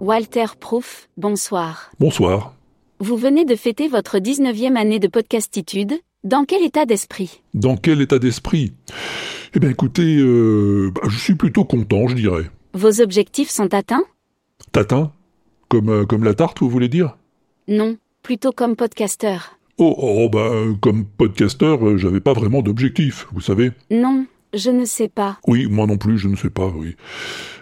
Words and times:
Walter 0.00 0.46
Proof, 0.60 1.08
bonsoir. 1.16 1.90
Bonsoir. 1.98 2.54
Vous 3.00 3.16
venez 3.16 3.44
de 3.44 3.56
fêter 3.56 3.88
votre 3.88 4.18
19e 4.18 4.76
année 4.76 4.98
de 4.98 5.08
podcastitude. 5.08 5.94
Dans 6.24 6.44
quel 6.44 6.62
état 6.62 6.84
d'esprit? 6.86 7.40
Dans 7.54 7.76
quel 7.76 8.00
état 8.02 8.18
d'esprit? 8.18 8.72
Eh 9.54 9.60
bien 9.60 9.70
écoutez, 9.70 10.18
euh, 10.18 10.90
bah, 10.94 11.02
je 11.08 11.18
suis 11.18 11.34
plutôt 11.34 11.64
content, 11.64 12.06
je 12.08 12.16
dirais. 12.16 12.50
Vos 12.74 13.00
objectifs 13.00 13.50
sont 13.50 13.72
atteints? 13.72 14.04
Tatin 14.72 15.10
comme, 15.74 15.88
euh, 15.88 16.04
comme 16.04 16.24
la 16.24 16.34
tarte, 16.34 16.60
vous 16.60 16.68
voulez 16.68 16.88
dire? 16.88 17.16
Non, 17.66 17.96
plutôt 18.22 18.52
comme 18.52 18.76
podcasteur. 18.76 19.58
Oh, 19.78 19.94
oh 19.98 20.28
bah, 20.28 20.50
euh, 20.52 20.74
comme 20.80 21.04
podcasteur, 21.04 21.84
euh, 21.84 21.96
j'avais 21.96 22.20
pas 22.20 22.32
vraiment 22.32 22.62
d'objectif, 22.62 23.26
vous 23.32 23.40
savez. 23.40 23.72
Non, 23.90 24.26
je 24.54 24.70
ne 24.70 24.84
sais 24.84 25.08
pas. 25.08 25.38
Oui, 25.46 25.66
moi 25.68 25.86
non 25.86 25.96
plus, 25.96 26.18
je 26.18 26.28
ne 26.28 26.36
sais 26.36 26.50
pas, 26.50 26.68
oui. 26.68 26.96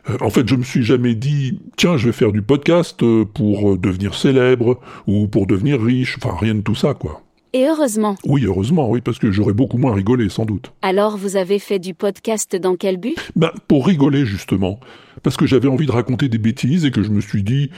Euh, 0.08 0.16
en 0.20 0.30
fait, 0.30 0.48
je 0.48 0.54
me 0.54 0.62
suis 0.62 0.82
jamais 0.82 1.14
dit, 1.14 1.60
tiens, 1.76 1.96
je 1.96 2.06
vais 2.06 2.12
faire 2.12 2.32
du 2.32 2.42
podcast 2.42 3.02
euh, 3.02 3.24
pour 3.24 3.72
euh, 3.72 3.78
devenir 3.78 4.14
célèbre 4.14 4.80
ou 5.06 5.28
pour 5.28 5.46
devenir 5.46 5.80
riche, 5.80 6.16
enfin 6.18 6.36
rien 6.38 6.54
de 6.54 6.60
tout 6.60 6.74
ça, 6.74 6.94
quoi. 6.94 7.22
Et 7.54 7.66
heureusement. 7.66 8.16
Oui, 8.24 8.44
heureusement, 8.46 8.88
oui, 8.88 9.02
parce 9.02 9.18
que 9.18 9.30
j'aurais 9.30 9.52
beaucoup 9.52 9.76
moins 9.76 9.94
rigolé, 9.94 10.30
sans 10.30 10.46
doute. 10.46 10.72
Alors 10.80 11.18
vous 11.18 11.36
avez 11.36 11.58
fait 11.58 11.78
du 11.78 11.92
podcast 11.92 12.56
dans 12.56 12.76
quel 12.76 12.96
but? 12.96 13.16
Ben, 13.36 13.50
pour 13.68 13.86
rigoler, 13.86 14.24
justement. 14.24 14.80
Parce 15.22 15.36
que 15.36 15.46
j'avais 15.46 15.68
envie 15.68 15.86
de 15.86 15.92
raconter 15.92 16.28
des 16.28 16.38
bêtises 16.38 16.86
et 16.86 16.90
que 16.90 17.02
je 17.02 17.10
me 17.10 17.20
suis 17.20 17.42
dit, 17.42 17.70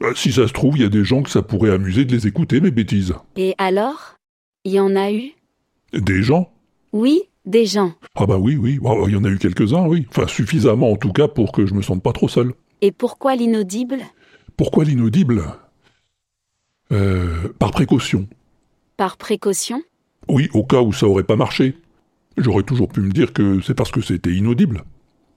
bah, 0.00 0.08
si 0.14 0.30
ça 0.30 0.46
se 0.46 0.52
trouve, 0.52 0.76
il 0.76 0.82
y 0.82 0.86
a 0.86 0.88
des 0.88 1.04
gens 1.04 1.22
que 1.22 1.30
ça 1.30 1.42
pourrait 1.42 1.72
amuser 1.72 2.04
de 2.04 2.14
les 2.14 2.28
écouter, 2.28 2.60
mes 2.60 2.70
bêtises. 2.70 3.14
Et 3.36 3.54
alors? 3.58 4.14
Il 4.64 4.72
y 4.72 4.80
en 4.80 4.94
a 4.94 5.10
eu? 5.10 5.32
Des 5.92 6.22
gens? 6.22 6.52
Oui, 6.92 7.22
des 7.48 7.66
gens. 7.66 7.92
Ah 8.14 8.26
bah 8.26 8.38
oui, 8.38 8.56
oui, 8.56 8.78
Oh, 8.82 9.04
il 9.08 9.14
y 9.14 9.16
en 9.16 9.24
a 9.24 9.28
eu 9.28 9.38
quelques-uns, 9.38 9.86
oui. 9.86 10.06
Enfin, 10.10 10.26
suffisamment 10.28 10.92
en 10.92 10.96
tout 10.96 11.12
cas 11.12 11.28
pour 11.28 11.50
que 11.52 11.66
je 11.66 11.74
me 11.74 11.82
sente 11.82 12.02
pas 12.02 12.12
trop 12.12 12.28
seul. 12.28 12.52
Et 12.82 12.92
pourquoi 12.92 13.34
l'inaudible? 13.36 13.98
Pourquoi 14.56 14.84
l'inaudible? 14.84 15.42
Euh, 16.92 17.48
Par 17.58 17.70
précaution. 17.70 18.26
Par 18.96 19.16
précaution? 19.16 19.82
Oui, 20.28 20.48
au 20.54 20.64
cas 20.64 20.80
où 20.82 20.92
ça 20.92 21.06
aurait 21.06 21.24
pas 21.24 21.36
marché. 21.36 21.76
J'aurais 22.36 22.62
toujours 22.62 22.88
pu 22.88 23.00
me 23.00 23.10
dire 23.10 23.32
que 23.32 23.60
c'est 23.60 23.74
parce 23.74 23.90
que 23.90 24.00
c'était 24.00 24.32
inaudible. 24.32 24.84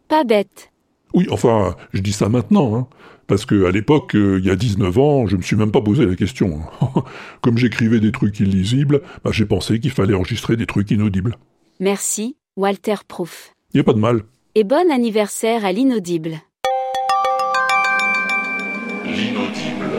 Pas 0.08 0.24
bête. 0.24 0.72
Oui, 1.14 1.28
enfin, 1.32 1.76
je 1.94 2.02
dis 2.02 2.14
ça 2.14 2.30
maintenant, 2.30 2.76
hein, 2.76 2.88
parce 3.28 3.46
que 3.46 3.66
à 3.66 3.72
l'époque, 3.72 4.16
euh, 4.16 4.40
il 4.40 4.46
y 4.46 4.50
a 4.50 4.56
19 4.56 4.98
ans, 4.98 5.28
je 5.28 5.36
me 5.36 5.42
suis 5.42 5.56
même 5.56 5.72
pas 5.72 5.82
posé 5.82 6.06
la 6.06 6.16
question. 6.16 6.62
hein. 6.82 7.04
Comme 7.42 7.58
j'écrivais 7.58 8.00
des 8.00 8.12
trucs 8.12 8.40
illisibles, 8.40 9.02
bah, 9.24 9.32
j'ai 9.34 9.46
pensé 9.46 9.80
qu'il 9.80 9.92
fallait 9.92 10.14
enregistrer 10.14 10.56
des 10.56 10.66
trucs 10.66 10.90
inaudibles. 10.92 11.36
Merci, 11.82 12.38
Walter 12.58 12.98
Proof. 13.08 13.56
Y 13.74 13.80
a 13.80 13.84
pas 13.84 13.94
de 13.94 13.98
mal. 13.98 14.22
Et 14.54 14.64
bon 14.64 14.92
anniversaire 14.92 15.66
à 15.66 15.72
l'inaudible. 15.72 16.36
L'inaudible. 19.04 19.90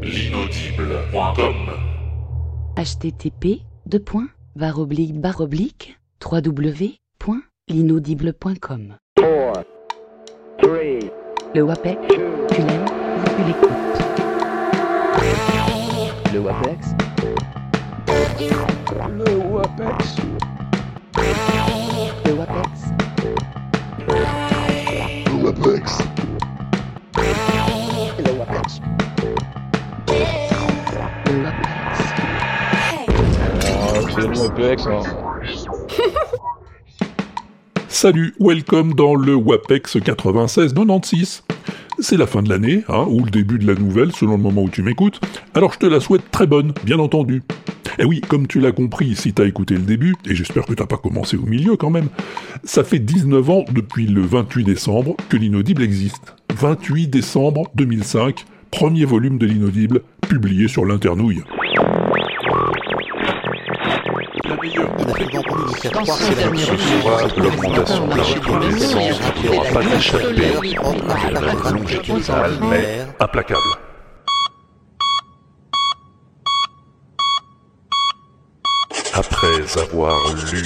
L'inaudible.com 0.00 1.56
http 2.76 3.62
deux 3.86 3.98
points, 3.98 4.28
barre 4.54 4.78
oblique, 4.78 5.20
barre 5.20 5.40
oblique, 5.40 5.98
www.l'inaudible.com. 6.24 8.96
Le 11.52 11.62
WAPEX, 11.62 11.98
tu 12.06 12.14
l'aimes, 12.60 12.84
tu 13.24 13.42
l'écoutes. 13.42 13.70
Le 16.32 16.38
WAPEX 16.38 16.99
Le 18.10 19.36
WAPEX 19.36 20.16
Le 21.14 22.32
WAPEX, 22.34 22.80
Le 25.26 25.34
WAPEX 25.36 25.36
Le 25.36 25.42
WAPEX 25.44 26.00
le 28.16 28.32
WAPEX. 28.38 28.80
WAPEX. 34.40 34.88
Salut, 37.88 38.34
welcome 38.40 38.94
dans 38.94 39.14
le 39.14 39.34
WAPEX 39.36 39.96
9696. 39.96 41.44
C'est 42.00 42.16
la 42.16 42.26
fin 42.26 42.42
de 42.42 42.48
l'année, 42.48 42.82
hein, 42.88 43.06
ou 43.08 43.24
le 43.24 43.30
début 43.30 43.58
de 43.58 43.66
la 43.66 43.74
nouvelle, 43.74 44.10
selon 44.12 44.32
le 44.32 44.42
moment 44.42 44.62
où 44.62 44.68
tu 44.68 44.82
m'écoutes. 44.82 45.20
Alors 45.54 45.72
je 45.72 45.78
te 45.78 45.86
la 45.86 46.00
souhaite 46.00 46.30
très 46.30 46.46
bonne, 46.46 46.72
bien 46.82 46.98
entendu. 46.98 47.42
Et 48.00 48.04
oui, 48.06 48.22
comme 48.22 48.46
tu 48.46 48.60
l'as 48.60 48.72
compris 48.72 49.14
si 49.14 49.34
t'as 49.34 49.44
écouté 49.44 49.74
le 49.74 49.82
début, 49.82 50.16
et 50.24 50.34
j'espère 50.34 50.64
que 50.64 50.72
t'as 50.72 50.86
pas 50.86 50.96
commencé 50.96 51.36
au 51.36 51.44
milieu 51.44 51.76
quand 51.76 51.90
même, 51.90 52.08
ça 52.64 52.82
fait 52.82 52.98
19 52.98 53.50
ans 53.50 53.64
depuis 53.70 54.06
le 54.06 54.22
28 54.22 54.64
décembre 54.64 55.16
que 55.28 55.36
l'inaudible 55.36 55.82
existe. 55.82 56.34
28 56.54 57.08
décembre 57.08 57.70
2005, 57.74 58.46
premier 58.70 59.04
volume 59.04 59.36
de 59.36 59.44
l'inaudible, 59.44 60.00
publié 60.26 60.66
sur 60.66 60.86
l'internouille. 60.86 61.42
De 67.36 67.42
l'augmentation 67.42 68.06
de 68.06 68.16
la 68.16 68.22
reconnaissance 68.22 69.20
qui 69.36 69.46
n'aura 69.46 69.64
pas 69.74 69.82
d'échappée 69.84 70.54
à 71.66 71.70
longitudinale, 71.70 72.52
mais 72.62 73.00
Implacable. 73.20 73.89
Après 79.14 79.78
avoir 79.78 80.18
lu 80.52 80.62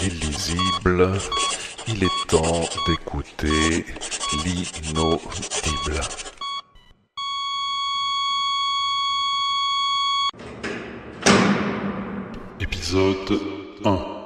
l'illisible, 0.00 1.12
il 1.86 2.04
est 2.04 2.26
temps 2.28 2.62
d'écouter 2.86 3.84
l'inaudible. 4.44 6.00
Épisode 12.60 13.40
1 13.84 14.17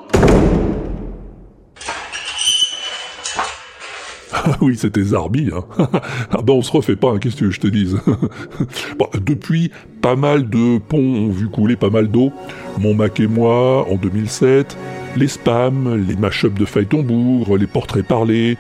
oui, 4.61 4.77
c'était 4.77 5.03
Zarbi. 5.03 5.51
Hein. 5.55 5.65
ah 6.31 6.43
ben 6.43 6.55
on 6.55 6.63
se 6.63 6.73
refait 6.73 6.97
pas, 6.97 7.11
hein, 7.11 7.19
qu'est-ce 7.19 7.37
que 7.37 7.51
je 7.51 7.61
te 7.61 7.67
dise? 7.67 7.97
Depuis, 9.27 9.71
pas 10.01 10.17
mal 10.17 10.49
de 10.49 10.79
ponts 10.79 10.99
ont 10.99 11.31
vu 11.31 11.49
couler 11.49 11.77
pas 11.77 11.91
mal 11.91 12.09
d'eau. 12.09 12.33
Mon 12.79 12.95
Mac 12.95 13.21
et 13.21 13.27
moi, 13.27 13.87
en 13.89 13.97
2007, 13.97 14.77
les 15.17 15.29
spams, 15.29 16.07
les 16.09 16.17
mash-ups 16.17 16.59
de 16.59 16.65
Feuilleton-Bourg, 16.65 17.57
les 17.57 17.67
portraits 17.67 18.07
parlés, 18.07 18.57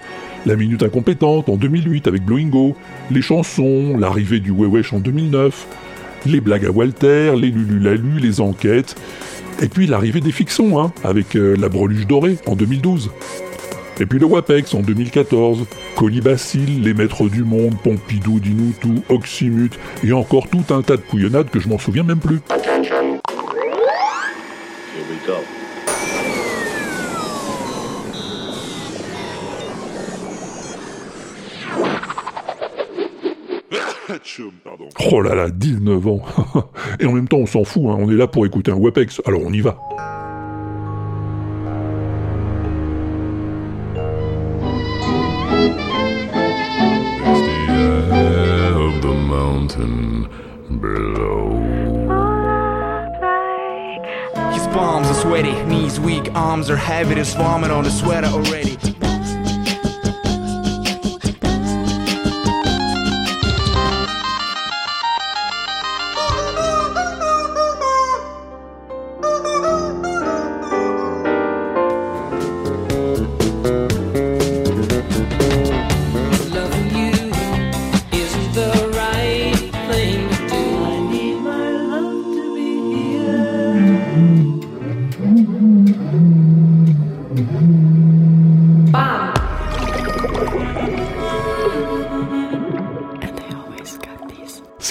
la 0.47 0.57
Minute 0.57 0.83
Incompétente 0.83 1.49
en 1.49 1.57
2008 1.57 2.07
avec 2.09 2.25
Blowingo, 2.25 2.77
les 3.11 3.23
chansons, 3.23 3.97
l'arrivée 3.99 4.41
du 4.41 4.51
Wewesh 4.51 4.93
en 4.93 4.99
2009, 4.99 5.67
les 6.27 6.41
blagues 6.41 6.67
à 6.67 6.71
Walter, 6.71 7.35
les 7.37 7.51
Lululalu, 7.51 8.19
les 8.21 8.41
enquêtes, 8.41 8.97
et 9.61 9.69
puis 9.69 9.87
l'arrivée 9.87 10.21
des 10.21 10.33
fictions, 10.33 10.81
hein, 10.81 10.93
avec 11.05 11.37
euh, 11.37 11.57
la 11.59 11.69
breluche 11.69 12.07
dorée 12.07 12.37
en 12.47 12.57
2012. 12.57 13.11
Et 14.03 14.07
puis 14.07 14.19
le 14.19 14.27
WAPEX 14.27 14.75
en 14.75 14.81
2014, 14.81 15.65
Colibacille, 15.95 16.81
les 16.81 16.93
maîtres 16.93 17.29
du 17.29 17.45
monde, 17.45 17.77
Pompidou, 17.85 18.41
Dinoutou, 18.41 19.01
Oxymute, 19.09 19.79
et 20.03 20.13
encore 20.13 20.49
tout 20.49 20.75
un 20.75 20.83
tas 20.83 20.97
de 20.97 21.03
couillonnades 21.03 21.51
que 21.51 21.61
je 21.61 21.69
m'en 21.69 21.79
souviens 21.79 22.03
même 22.03 22.19
plus. 22.19 22.41
Oh 35.13 35.21
là 35.21 35.37
là, 35.37 35.49
19 35.49 36.07
ans 36.09 36.23
Et 36.99 37.07
en 37.07 37.13
même 37.13 37.29
temps, 37.29 37.37
on 37.37 37.47
s'en 37.47 37.63
fout, 37.63 37.85
hein, 37.87 37.99
on 38.01 38.11
est 38.11 38.17
là 38.17 38.27
pour 38.27 38.45
écouter 38.47 38.73
un 38.73 38.77
WAPEX, 38.77 39.23
alors 39.27 39.43
on 39.47 39.53
y 39.53 39.61
va. 39.61 39.79
Mountain 49.87 50.79
below. 50.81 51.61
His 54.53 54.67
palms 54.69 55.09
are 55.09 55.15
sweaty, 55.15 55.53
knees 55.65 56.01
weak, 56.01 56.33
arms 56.35 56.71
are 56.71 56.77
heavy, 56.77 57.15
there's 57.15 57.35
vomit 57.35 57.71
on 57.71 57.85
the 57.85 57.91
sweater 57.91 58.29
already. 58.29 58.77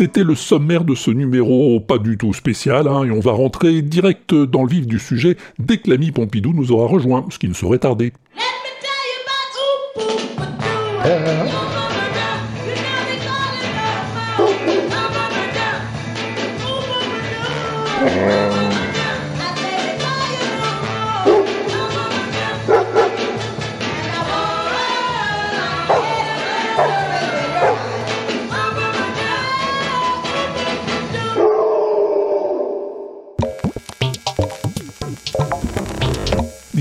C'était 0.02 0.24
le 0.24 0.34
sommaire 0.34 0.84
de 0.84 0.96
ce 0.96 1.12
numéro 1.12 1.80
pas 1.80 2.00
du 2.00 2.18
tout 2.18 2.34
spécial, 2.34 2.88
hein, 2.88 3.04
et 3.04 3.12
on 3.12 3.20
va 3.20 3.34
rentrer 3.34 3.84
direct 3.84 4.34
dans 4.34 4.64
le 4.64 4.68
vif 4.68 4.88
du 4.88 4.98
sujet 4.98 5.38
dès 5.60 5.78
que 5.78 5.92
l'ami 5.92 6.10
Pompidou 6.10 6.54
nous 6.54 6.72
aura 6.72 6.88
rejoint, 6.88 7.28
ce 7.30 7.38
qui 7.38 7.48
ne 7.48 7.54
saurait 7.54 7.78
tarder. 7.78 8.12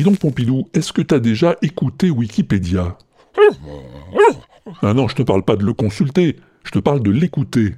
Dis 0.01 0.05
donc 0.05 0.19
Pompidou, 0.19 0.67
est-ce 0.73 0.95
que 0.95 1.03
t'as 1.03 1.19
déjà 1.19 1.57
écouté 1.61 2.09
Wikipédia? 2.09 2.97
Ah 4.81 4.95
non, 4.95 5.09
je 5.09 5.15
te 5.15 5.21
parle 5.21 5.43
pas 5.43 5.57
de 5.57 5.63
le 5.63 5.75
consulter, 5.75 6.37
je 6.65 6.71
te 6.71 6.79
parle 6.79 7.03
de 7.03 7.11
l'écouter. 7.11 7.75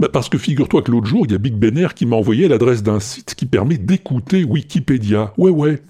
Bah, 0.00 0.08
parce 0.12 0.28
que 0.28 0.38
figure-toi 0.38 0.82
que 0.82 0.90
l'autre 0.90 1.06
jour, 1.06 1.26
il 1.26 1.30
y 1.30 1.36
a 1.36 1.38
Big 1.38 1.54
Ben 1.54 1.78
Air 1.78 1.94
qui 1.94 2.06
m'a 2.06 2.16
envoyé 2.16 2.48
l'adresse 2.48 2.82
d'un 2.82 2.98
site 2.98 3.36
qui 3.36 3.46
permet 3.46 3.78
d'écouter 3.78 4.42
Wikipédia. 4.42 5.32
Ouais, 5.38 5.52
ouais. 5.52 5.80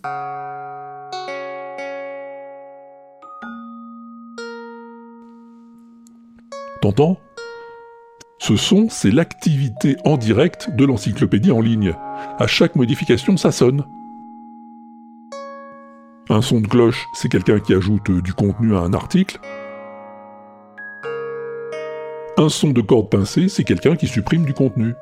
T'entends? 6.82 7.18
Ce 8.38 8.56
son, 8.56 8.90
c'est 8.90 9.12
l'activité 9.12 9.96
en 10.04 10.18
direct 10.18 10.68
de 10.76 10.84
l'encyclopédie 10.84 11.52
en 11.52 11.62
ligne. 11.62 11.94
À 12.38 12.46
chaque 12.46 12.76
modification, 12.76 13.38
ça 13.38 13.50
sonne. 13.50 13.86
Un 16.32 16.40
son 16.40 16.62
de 16.62 16.66
cloche, 16.66 17.08
c'est 17.12 17.28
quelqu'un 17.28 17.60
qui 17.60 17.74
ajoute 17.74 18.08
euh, 18.08 18.22
du 18.22 18.32
contenu 18.32 18.74
à 18.74 18.78
un 18.78 18.94
article. 18.94 19.38
Un 22.38 22.48
son 22.48 22.70
de 22.70 22.80
corde 22.80 23.10
pincée, 23.10 23.50
c'est 23.50 23.64
quelqu'un 23.64 23.96
qui 23.96 24.06
supprime 24.06 24.46
du 24.46 24.54
contenu. 24.54 24.94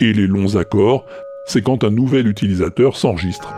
Et 0.00 0.14
les 0.14 0.26
longs 0.26 0.56
accords, 0.56 1.04
c'est 1.44 1.60
quand 1.60 1.84
un 1.84 1.90
nouvel 1.90 2.28
utilisateur 2.28 2.96
s'enregistre. 2.96 3.52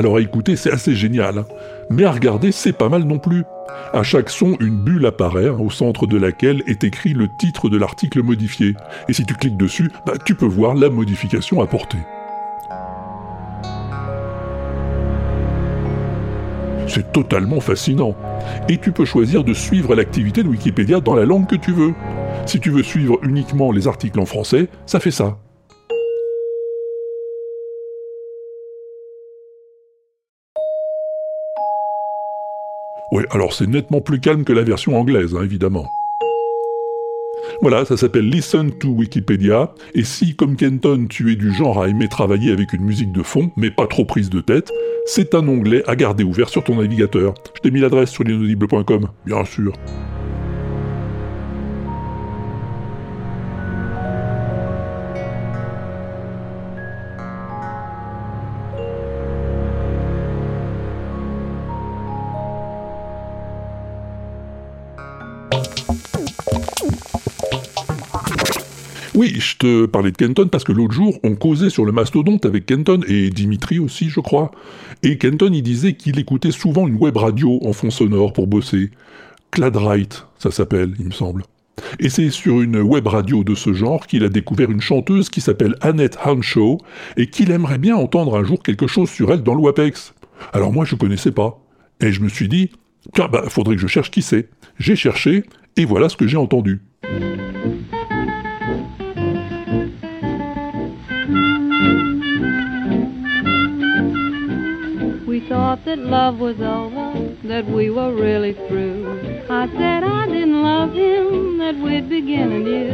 Alors 0.00 0.16
à 0.16 0.22
écouter, 0.22 0.56
c'est 0.56 0.72
assez 0.72 0.94
génial. 0.94 1.36
hein. 1.36 1.44
Mais 1.90 2.04
à 2.04 2.10
regarder, 2.10 2.52
c'est 2.52 2.72
pas 2.72 2.88
mal 2.88 3.02
non 3.04 3.18
plus. 3.18 3.44
À 3.92 4.02
chaque 4.02 4.30
son, 4.30 4.56
une 4.58 4.82
bulle 4.82 5.04
apparaît, 5.04 5.48
hein, 5.48 5.58
au 5.60 5.68
centre 5.68 6.06
de 6.06 6.16
laquelle 6.16 6.62
est 6.66 6.84
écrit 6.84 7.12
le 7.12 7.28
titre 7.36 7.68
de 7.68 7.76
l'article 7.76 8.22
modifié. 8.22 8.72
Et 9.10 9.12
si 9.12 9.26
tu 9.26 9.34
cliques 9.34 9.58
dessus, 9.58 9.90
bah, 10.06 10.14
tu 10.24 10.34
peux 10.34 10.46
voir 10.46 10.74
la 10.74 10.88
modification 10.88 11.60
apportée. 11.60 11.98
C'est 16.86 17.12
totalement 17.12 17.60
fascinant. 17.60 18.16
Et 18.70 18.78
tu 18.78 18.92
peux 18.92 19.04
choisir 19.04 19.44
de 19.44 19.52
suivre 19.52 19.94
l'activité 19.94 20.42
de 20.42 20.48
Wikipédia 20.48 21.00
dans 21.00 21.14
la 21.14 21.26
langue 21.26 21.46
que 21.46 21.56
tu 21.56 21.72
veux. 21.72 21.92
Si 22.46 22.58
tu 22.58 22.70
veux 22.70 22.82
suivre 22.82 23.18
uniquement 23.22 23.70
les 23.70 23.86
articles 23.86 24.18
en 24.18 24.24
français, 24.24 24.68
ça 24.86 24.98
fait 24.98 25.10
ça. 25.10 25.36
Oui, 33.12 33.24
alors 33.30 33.52
c'est 33.52 33.66
nettement 33.66 34.00
plus 34.00 34.20
calme 34.20 34.44
que 34.44 34.52
la 34.52 34.62
version 34.62 34.98
anglaise, 34.98 35.34
hein, 35.34 35.42
évidemment. 35.42 35.86
Voilà, 37.62 37.84
ça 37.84 37.96
s'appelle 37.96 38.28
Listen 38.28 38.70
to 38.70 38.88
Wikipédia, 38.88 39.74
et 39.94 40.04
si, 40.04 40.36
comme 40.36 40.56
Kenton, 40.56 41.06
tu 41.08 41.32
es 41.32 41.36
du 41.36 41.52
genre 41.52 41.82
à 41.82 41.88
aimer 41.88 42.08
travailler 42.08 42.52
avec 42.52 42.72
une 42.72 42.84
musique 42.84 43.12
de 43.12 43.22
fond, 43.22 43.50
mais 43.56 43.70
pas 43.70 43.86
trop 43.86 44.04
prise 44.04 44.30
de 44.30 44.40
tête, 44.40 44.70
c'est 45.06 45.34
un 45.34 45.46
onglet 45.48 45.82
à 45.88 45.96
garder 45.96 46.22
ouvert 46.22 46.48
sur 46.48 46.62
ton 46.62 46.76
navigateur. 46.76 47.34
Je 47.56 47.60
t'ai 47.60 47.70
mis 47.70 47.80
l'adresse 47.80 48.10
sur 48.10 48.24
l'inaudible.com, 48.24 49.08
bien 49.26 49.44
sûr. 49.44 49.72
Oui, 69.20 69.36
je 69.38 69.58
te 69.58 69.84
parlais 69.84 70.12
de 70.12 70.16
Kenton 70.16 70.48
parce 70.48 70.64
que 70.64 70.72
l'autre 70.72 70.94
jour, 70.94 71.18
on 71.24 71.34
causait 71.34 71.68
sur 71.68 71.84
le 71.84 71.92
mastodonte 71.92 72.46
avec 72.46 72.64
Kenton 72.64 73.02
et 73.06 73.28
Dimitri 73.28 73.78
aussi, 73.78 74.08
je 74.08 74.18
crois. 74.18 74.50
Et 75.02 75.18
Kenton, 75.18 75.50
il 75.52 75.60
disait 75.60 75.92
qu'il 75.92 76.18
écoutait 76.18 76.52
souvent 76.52 76.88
une 76.88 76.96
web 76.96 77.18
radio 77.18 77.60
en 77.66 77.74
fond 77.74 77.90
sonore 77.90 78.32
pour 78.32 78.46
bosser. 78.46 78.92
Cladwright, 79.50 80.24
ça 80.38 80.50
s'appelle, 80.50 80.94
il 80.98 81.04
me 81.04 81.10
semble. 81.10 81.42
Et 81.98 82.08
c'est 82.08 82.30
sur 82.30 82.62
une 82.62 82.78
web 82.78 83.08
radio 83.08 83.44
de 83.44 83.54
ce 83.54 83.74
genre 83.74 84.06
qu'il 84.06 84.24
a 84.24 84.30
découvert 84.30 84.70
une 84.70 84.80
chanteuse 84.80 85.28
qui 85.28 85.42
s'appelle 85.42 85.74
Annette 85.82 86.16
Hanshaw 86.24 86.78
et 87.18 87.26
qu'il 87.26 87.50
aimerait 87.50 87.76
bien 87.76 87.96
entendre 87.96 88.38
un 88.38 88.42
jour 88.42 88.62
quelque 88.62 88.86
chose 88.86 89.10
sur 89.10 89.30
elle 89.32 89.42
dans 89.42 89.54
le 89.54 89.60
WAPEX. 89.60 90.14
Alors 90.54 90.72
moi, 90.72 90.86
je 90.86 90.94
connaissais 90.94 91.32
pas. 91.32 91.62
Et 92.00 92.10
je 92.10 92.22
me 92.22 92.30
suis 92.30 92.48
dit, 92.48 92.70
tiens, 93.12 93.28
bah, 93.30 93.44
faudrait 93.48 93.76
que 93.76 93.82
je 93.82 93.86
cherche 93.86 94.10
qui 94.10 94.22
c'est. 94.22 94.48
J'ai 94.78 94.96
cherché, 94.96 95.44
et 95.76 95.84
voilà 95.84 96.08
ce 96.08 96.16
que 96.16 96.26
j'ai 96.26 96.38
entendu. 96.38 96.80
Thought 105.50 105.84
that 105.84 105.98
love 105.98 106.38
was 106.38 106.60
over, 106.60 107.34
that 107.42 107.66
we 107.66 107.90
were 107.90 108.14
really 108.14 108.52
through. 108.68 109.02
I 109.50 109.66
said 109.66 110.04
I 110.04 110.26
didn't 110.26 110.62
love 110.62 110.92
him, 110.92 111.58
that 111.58 111.74
we'd 111.74 112.08
begin 112.08 112.52
anew. 112.52 112.90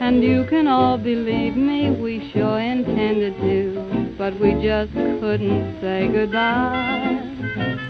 And 0.00 0.24
you 0.24 0.46
can 0.48 0.66
all 0.66 0.96
believe 0.96 1.56
me, 1.56 1.90
we 1.90 2.30
sure 2.32 2.58
intended 2.58 3.36
to. 3.36 4.14
But 4.16 4.40
we 4.40 4.54
just 4.54 4.94
couldn't 4.94 5.78
say 5.82 6.08
goodbye. 6.08 7.20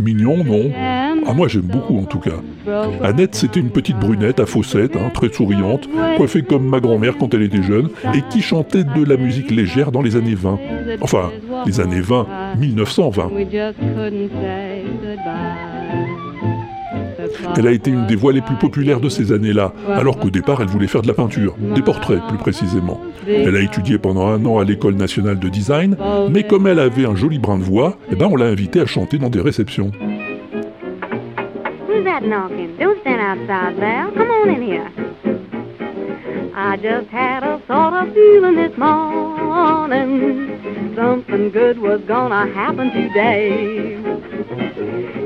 Mignon, 0.00 0.42
non 0.44 0.72
Ah, 1.26 1.32
moi 1.32 1.46
j'aime 1.46 1.62
beaucoup 1.62 1.96
en 1.96 2.04
tout 2.04 2.18
cas. 2.18 2.42
Annette, 3.02 3.36
c'était 3.36 3.60
une 3.60 3.70
petite 3.70 3.98
brunette 3.98 4.40
à 4.40 4.46
fossettes, 4.46 4.96
hein, 4.96 5.10
très 5.14 5.32
souriante, 5.32 5.88
coiffée 6.16 6.42
comme 6.42 6.66
ma 6.68 6.80
grand-mère 6.80 7.16
quand 7.16 7.32
elle 7.32 7.42
était 7.42 7.62
jeune, 7.62 7.90
et 8.12 8.22
qui 8.28 8.42
chantait 8.42 8.84
de 8.84 9.04
la 9.04 9.16
musique 9.16 9.52
légère 9.52 9.92
dans 9.92 10.02
les 10.02 10.16
années 10.16 10.34
20. 10.34 10.58
Enfin, 11.00 11.30
les 11.66 11.80
années 11.80 12.00
20, 12.00 12.26
1920. 12.58 13.30
We 13.32 13.44
just 13.44 13.78
couldn't 13.78 14.30
say 14.40 14.84
goodbye. 15.02 16.24
Elle 17.56 17.66
a 17.66 17.72
été 17.72 17.90
une 17.90 18.06
des 18.06 18.16
voix 18.16 18.32
les 18.32 18.40
plus 18.40 18.56
populaires 18.56 19.00
de 19.00 19.08
ces 19.08 19.32
années-là, 19.32 19.72
alors 19.88 20.18
qu'au 20.18 20.30
départ 20.30 20.60
elle 20.60 20.68
voulait 20.68 20.86
faire 20.86 21.02
de 21.02 21.08
la 21.08 21.14
peinture, 21.14 21.56
des 21.74 21.82
portraits 21.82 22.20
plus 22.28 22.38
précisément. 22.38 23.00
Elle 23.26 23.56
a 23.56 23.60
étudié 23.60 23.98
pendant 23.98 24.26
un 24.26 24.44
an 24.44 24.58
à 24.58 24.64
l'école 24.64 24.94
nationale 24.94 25.38
de 25.38 25.48
design, 25.48 25.96
mais 26.30 26.42
comme 26.42 26.66
elle 26.66 26.78
avait 26.78 27.06
un 27.06 27.14
joli 27.14 27.38
brin 27.38 27.58
de 27.58 27.62
voix, 27.62 27.96
eh 28.10 28.16
ben 28.16 28.28
on 28.30 28.36
l'a 28.36 28.46
invitée 28.46 28.80
à 28.80 28.86
chanter 28.86 29.18
dans 29.18 29.30
des 29.30 29.40
réceptions. 29.40 29.90
Who's 31.88 32.04
that 32.04 32.20
knocking? 32.26 32.76
Don't 32.78 32.98
stand 33.00 33.20
outside. 33.20 33.76
Come 34.14 34.28
on 34.30 34.48
in 34.50 34.62
here. 34.62 35.33
I 36.56 36.76
just 36.76 37.08
had 37.08 37.42
a 37.42 37.60
sort 37.66 37.94
of 37.94 38.14
feeling 38.14 38.54
this 38.54 38.78
morning 38.78 40.54
something 40.94 41.50
good 41.50 41.80
was 41.80 42.00
gonna 42.02 42.46
happen 42.54 42.92
today. 42.92 43.96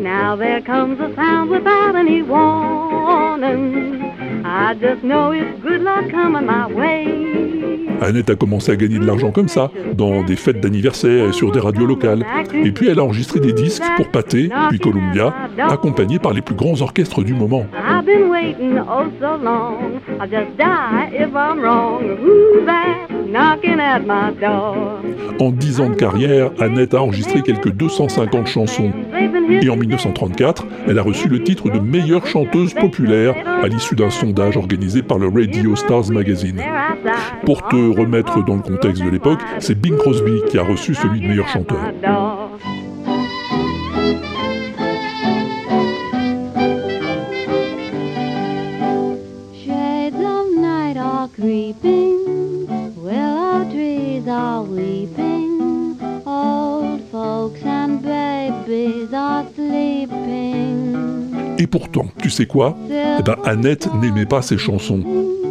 Now 0.00 0.36
there 0.36 0.62
comes 0.62 0.98
a 1.00 1.14
sound 1.14 1.50
without 1.50 1.96
any 1.96 2.22
warning. 2.22 4.07
I 4.50 4.74
just 4.74 5.02
know 5.02 5.32
it's 5.32 5.60
good 5.60 5.82
luck 5.82 6.10
coming 6.10 6.46
my 6.46 6.72
way. 6.72 7.98
Annette 8.00 8.30
a 8.30 8.34
commencé 8.34 8.72
à 8.72 8.76
gagner 8.76 8.98
de 8.98 9.04
l'argent 9.04 9.30
comme 9.30 9.48
ça, 9.48 9.70
dans 9.94 10.22
des 10.22 10.36
fêtes 10.36 10.60
d'anniversaire 10.60 11.28
et 11.28 11.32
sur 11.32 11.52
des 11.52 11.60
radios 11.60 11.84
locales. 11.84 12.24
Et 12.54 12.72
puis 12.72 12.88
elle 12.88 12.98
a 12.98 13.04
enregistré 13.04 13.40
des 13.40 13.52
disques 13.52 13.82
pour 13.96 14.08
Pathé, 14.08 14.50
puis 14.70 14.78
Columbia, 14.78 15.34
accompagnée 15.58 16.18
par 16.18 16.32
les 16.32 16.40
plus 16.40 16.54
grands 16.54 16.80
orchestres 16.80 17.22
du 17.22 17.34
moment. 17.34 17.66
I've 17.74 18.06
been 18.06 18.30
waiting 18.30 18.78
oh 18.78 19.10
so 19.20 19.36
long. 19.36 20.00
I'll 20.18 20.30
just 20.30 20.56
die 20.56 21.10
if 21.12 21.28
I'm 21.34 21.60
wrong. 21.60 22.16
Who's 22.16 22.64
that 22.64 23.17
En 25.38 25.50
10 25.50 25.80
ans 25.80 25.90
de 25.90 25.94
carrière, 25.94 26.50
Annette 26.58 26.94
a 26.94 27.02
enregistré 27.02 27.42
quelques 27.42 27.72
250 27.72 28.46
chansons. 28.46 28.90
Et 29.50 29.68
en 29.68 29.76
1934, 29.76 30.66
elle 30.88 30.98
a 30.98 31.02
reçu 31.02 31.28
le 31.28 31.42
titre 31.42 31.70
de 31.70 31.78
meilleure 31.78 32.26
chanteuse 32.26 32.74
populaire 32.74 33.34
à 33.62 33.68
l'issue 33.68 33.94
d'un 33.94 34.10
sondage 34.10 34.56
organisé 34.56 35.02
par 35.02 35.18
le 35.18 35.28
Radio 35.28 35.76
Stars 35.76 36.10
Magazine. 36.10 36.62
Pour 37.44 37.66
te 37.68 37.98
remettre 37.98 38.44
dans 38.44 38.56
le 38.56 38.62
contexte 38.62 39.02
de 39.02 39.10
l'époque, 39.10 39.40
c'est 39.58 39.78
Bing 39.78 39.96
Crosby 39.96 40.42
qui 40.48 40.58
a 40.58 40.62
reçu 40.62 40.94
celui 40.94 41.20
de 41.20 41.26
meilleur 41.26 41.48
chanteur. 41.48 41.78
Pourtant, 61.70 62.06
tu 62.20 62.30
sais 62.30 62.46
quoi? 62.46 62.76
Eh 62.90 63.22
ben, 63.22 63.36
Annette 63.44 63.88
n'aimait 64.00 64.26
pas 64.26 64.42
ses 64.42 64.58
chansons. 64.58 65.02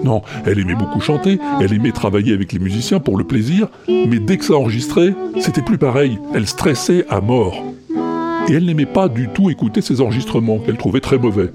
Non, 0.03 0.21
elle 0.45 0.59
aimait 0.59 0.75
beaucoup 0.75 0.99
chanter, 0.99 1.39
elle 1.59 1.73
aimait 1.73 1.91
travailler 1.91 2.33
avec 2.33 2.53
les 2.53 2.59
musiciens 2.59 2.99
pour 2.99 3.17
le 3.17 3.23
plaisir, 3.23 3.67
mais 3.87 4.19
dès 4.19 4.37
que 4.37 4.45
ça 4.45 4.53
enregistrait, 4.53 5.15
c'était 5.39 5.61
plus 5.63 5.77
pareil, 5.77 6.19
elle 6.33 6.47
stressait 6.47 7.05
à 7.09 7.19
mort. 7.19 7.63
Et 8.47 8.53
elle 8.53 8.65
n'aimait 8.65 8.85
pas 8.85 9.09
du 9.09 9.27
tout 9.29 9.49
écouter 9.49 9.81
ses 9.81 9.99
enregistrements, 9.99 10.59
qu'elle 10.59 10.77
trouvait 10.77 11.01
très 11.01 11.17
mauvais. 11.17 11.51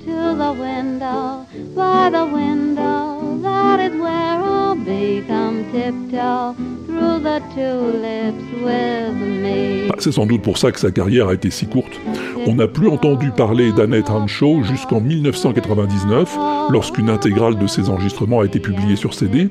Bah, 9.88 9.94
C'est 9.98 10.12
sans 10.12 10.26
doute 10.26 10.42
pour 10.42 10.58
ça 10.58 10.72
que 10.72 10.80
sa 10.80 10.90
carrière 10.90 11.28
a 11.28 11.34
été 11.34 11.50
si 11.50 11.66
courte. 11.66 12.00
On 12.46 12.54
n'a 12.54 12.66
plus 12.66 12.88
entendu 12.88 13.30
parler 13.30 13.72
d'Annette 13.72 14.10
Hanshaw 14.10 14.62
jusqu'en 14.64 15.00
1999, 15.00 16.36
lorsqu'une 16.70 17.10
intégrale 17.10 17.58
de 17.58 17.66
ses 17.66 17.88
enregistrements 17.88 18.40
a 18.40 18.44
été 18.44 18.58
publiée 18.58 18.96
sur 18.96 19.14
CD, 19.14 19.48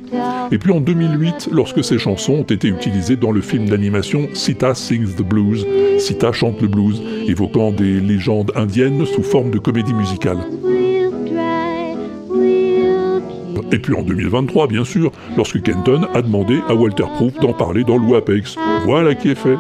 et 0.52 0.58
puis 0.58 0.74
en 0.74 0.82
2008, 0.82 1.50
lorsque 1.52 1.84
ses 1.84 1.98
chansons 1.98 2.34
ont 2.34 2.44
été 2.44 2.68
utilisées 2.68 3.16
dans 3.16 3.32
le 3.32 3.42
film 3.42 3.70
d'animation 3.70 4.28
Sita 4.34 4.76
Sings 4.76 5.16
the 5.16 5.22
Blues, 5.22 5.66
Sita 6.00 6.32
chante 6.32 6.62
le 6.62 6.68
blues, 6.68 7.02
évoquant 7.28 7.72
des 7.72 8.00
légendes 8.02 8.52
indiennes 8.56 9.06
sous 9.06 9.24
forme 9.24 9.52
de 9.52 9.60
comédie 9.60 9.94
musicale. 9.94 10.40
Et 13.72 13.80
puis 13.80 13.94
en 13.94 14.02
2023, 14.02 14.68
bien 14.68 14.84
sûr, 14.84 15.12
lorsque 15.38 15.62
Kenton 15.62 16.08
a 16.14 16.22
demandé 16.22 16.60
à 16.68 16.76
Walter 16.76 17.06
Proof 17.16 17.34
d'en 17.40 17.54
parler 17.54 17.84
dans 17.84 17.98
Lou 17.98 18.16
Apex. 18.16 18.56
Voilà 18.86 19.16
qui 19.16 19.30
est 19.30 19.36
fait. 19.36 19.58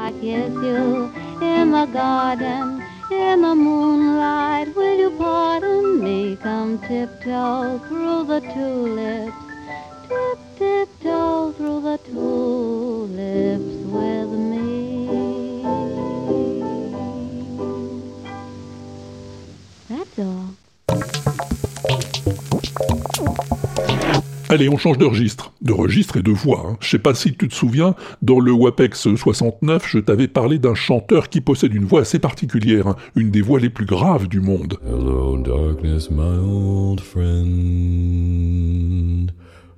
Allez, 24.51 24.67
on 24.67 24.75
change 24.77 24.97
de 24.97 25.05
registre. 25.05 25.53
De 25.61 25.71
registre 25.71 26.17
et 26.17 26.21
de 26.21 26.31
voix. 26.31 26.65
hein. 26.67 26.75
Je 26.81 26.89
sais 26.89 26.99
pas 26.99 27.13
si 27.13 27.33
tu 27.33 27.47
te 27.47 27.53
souviens, 27.55 27.95
dans 28.21 28.41
le 28.41 28.51
WAPEX 28.51 29.15
69, 29.15 29.87
je 29.87 29.99
t'avais 29.99 30.27
parlé 30.27 30.59
d'un 30.59 30.75
chanteur 30.75 31.29
qui 31.29 31.39
possède 31.39 31.73
une 31.73 31.85
voix 31.85 32.01
assez 32.01 32.19
particulière, 32.19 32.87
hein, 32.87 32.97
une 33.15 33.31
des 33.31 33.41
voix 33.41 33.61
les 33.61 33.69
plus 33.69 33.85
graves 33.85 34.27
du 34.27 34.41
monde. 34.41 34.77
Hello, 34.85 35.37
darkness, 35.37 36.11
my 36.11 36.37
old 36.43 36.99
friend. 36.99 37.51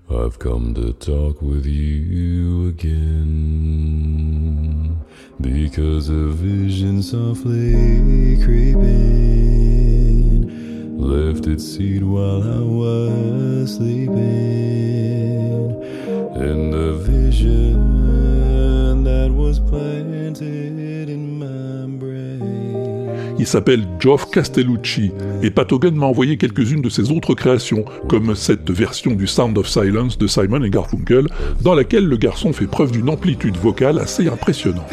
I've 0.09 0.39
come 0.39 0.73
to 0.73 0.91
talk 0.93 1.43
with 1.43 1.67
you 1.67 2.69
again. 2.69 3.03
Because 5.39 6.09
a 6.09 6.29
vision 6.29 7.01
softly 7.03 8.37
creeping 8.43 9.82
left 11.03 11.45
while 12.03 12.41
I 12.43 12.61
was 12.61 13.75
sleeping. 13.75 14.13
And 16.35 16.73
the 16.73 16.93
vision 17.05 17.83
that 19.03 19.29
was 19.31 19.59
planted 19.59 21.09
in 21.09 21.37
my 21.37 21.85
brain. 21.97 22.39
Il 23.37 23.45
s'appelle 23.47 23.83
Geoff 23.99 24.29
Castellucci, 24.31 25.11
et 25.41 25.51
Pat 25.51 25.71
m'a 25.71 26.05
envoyé 26.05 26.37
quelques-unes 26.37 26.81
de 26.81 26.89
ses 26.89 27.11
autres 27.11 27.35
créations, 27.35 27.83
comme 28.07 28.35
cette 28.35 28.71
version 28.71 29.11
du 29.15 29.27
Sound 29.27 29.57
of 29.57 29.67
Silence 29.67 30.17
de 30.17 30.27
Simon 30.27 30.63
et 30.63 30.69
Garfunkel, 30.69 31.27
dans 31.61 31.75
laquelle 31.75 32.05
le 32.05 32.17
garçon 32.17 32.53
fait 32.53 32.67
preuve 32.67 32.91
d'une 32.91 33.09
amplitude 33.09 33.57
vocale 33.57 33.99
assez 33.99 34.27
impressionnante. 34.27 34.89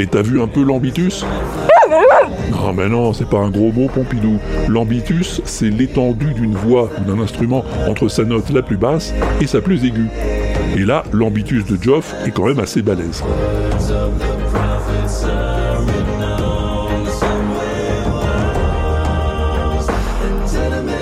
Et 0.00 0.06
t'as 0.06 0.22
vu 0.22 0.40
un 0.40 0.46
peu 0.46 0.62
l'ambitus 0.62 1.24
Non 2.52 2.72
mais 2.72 2.88
non, 2.88 3.12
c'est 3.12 3.28
pas 3.28 3.38
un 3.38 3.50
gros 3.50 3.72
mot 3.72 3.88
Pompidou. 3.88 4.38
L'ambitus, 4.68 5.40
c'est 5.44 5.70
l'étendue 5.70 6.34
d'une 6.34 6.54
voix 6.54 6.88
ou 7.00 7.04
d'un 7.04 7.20
instrument 7.20 7.64
entre 7.88 8.08
sa 8.08 8.24
note 8.24 8.50
la 8.50 8.62
plus 8.62 8.76
basse 8.76 9.12
et 9.40 9.46
sa 9.48 9.60
plus 9.60 9.84
aiguë. 9.84 10.08
Et 10.76 10.84
là, 10.84 11.02
l'ambitus 11.12 11.64
de 11.64 11.76
Geoff 11.82 12.14
est 12.24 12.30
quand 12.30 12.46
même 12.46 12.60
assez 12.60 12.82
balèze. 12.82 13.24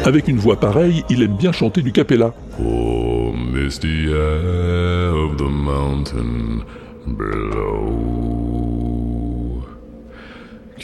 Avec 0.06 0.28
une 0.28 0.38
voix 0.38 0.58
pareille, 0.58 1.04
il 1.10 1.22
aime 1.22 1.36
bien 1.36 1.52
chanter 1.52 1.82
du 1.82 1.92
capella. 1.92 2.32
Oh, 2.60 3.32
misty 3.32 4.06
of 4.06 5.36
the 5.36 5.50
mountain 5.50 6.62
below. 7.06 8.25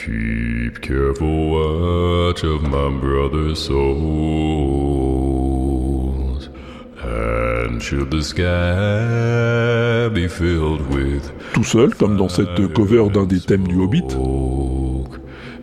Keep 0.05 0.81
careful 0.81 1.51
watch 1.51 2.43
of 2.43 2.61
my 2.63 2.89
brother's 2.99 3.63
souls. 3.63 4.19
And 7.01 7.81
should 7.81 8.11
the 8.11 8.21
sky 8.21 10.09
be 10.13 10.27
filled 10.27 10.85
with 10.93 11.31
Tout 11.53 11.63
seul, 11.63 11.95
comme 11.95 12.17
dans 12.17 12.27
cette 12.27 12.73
cover 12.73 13.09
d'un 13.13 13.25
des 13.25 13.39
thèmes 13.39 13.65
du 13.65 13.75
Hobbit. 13.75 14.17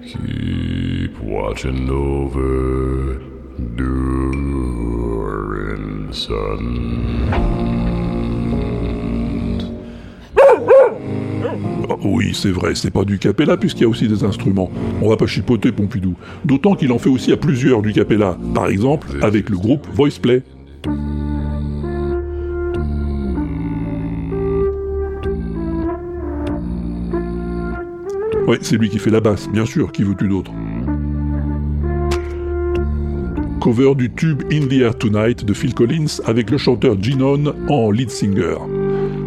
keep 0.06 1.20
watching 1.20 1.90
over 1.90 3.20
Durin 3.76 4.94
Sun. 6.14 7.09
Oui, 12.02 12.32
c'est 12.34 12.50
vrai, 12.50 12.74
c'est 12.74 12.90
pas 12.90 13.04
du 13.04 13.18
capella 13.18 13.56
puisqu'il 13.56 13.82
y 13.82 13.84
a 13.84 13.88
aussi 13.88 14.08
des 14.08 14.24
instruments. 14.24 14.70
On 15.02 15.08
va 15.08 15.16
pas 15.16 15.26
chipoter 15.26 15.72
Pompidou. 15.72 16.14
D'autant 16.44 16.74
qu'il 16.74 16.92
en 16.92 16.98
fait 16.98 17.10
aussi 17.10 17.32
à 17.32 17.36
plusieurs 17.36 17.82
du 17.82 17.92
capella. 17.92 18.38
Par 18.54 18.68
exemple, 18.68 19.08
avec 19.22 19.50
le 19.50 19.56
groupe 19.56 19.86
Voiceplay. 19.94 20.42
Ouais, 28.46 28.58
c'est 28.62 28.76
lui 28.76 28.88
qui 28.88 28.98
fait 28.98 29.10
la 29.10 29.20
basse, 29.20 29.48
bien 29.48 29.64
sûr, 29.64 29.92
qui 29.92 30.02
veux-tu 30.02 30.26
d'autre 30.26 30.50
Cover 33.60 33.94
du 33.94 34.10
tube 34.10 34.42
In 34.50 34.66
the 34.66 34.80
Air 34.80 34.96
Tonight 34.96 35.44
de 35.44 35.52
Phil 35.52 35.74
Collins 35.74 36.20
avec 36.24 36.50
le 36.50 36.56
chanteur 36.56 36.96
Ginon 37.00 37.54
en 37.68 37.90
lead 37.90 38.10
singer. 38.10 38.56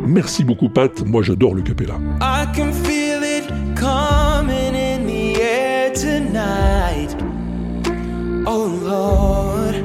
Merci 0.05 0.43
beaucoup 0.43 0.69
Pat, 0.69 1.05
moi 1.05 1.21
j'adore 1.23 1.55
le 1.55 1.61
capella. 1.61 1.95
I 2.21 2.45
can 2.53 2.71
feel 2.71 3.23
it 3.23 3.47
coming 3.75 4.75
in 4.75 5.05
the 5.07 5.41
air 5.41 5.91
tonight. 5.93 7.15
Oh 8.45 8.67
Lord. 8.83 9.75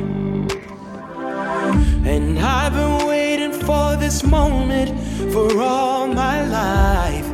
And 2.04 2.38
I've 2.38 2.72
been 2.72 3.06
waiting 3.06 3.52
for 3.52 3.96
this 3.96 4.24
moment 4.24 4.90
for 5.32 5.60
all 5.60 6.08
my 6.08 6.42
life. 6.46 7.30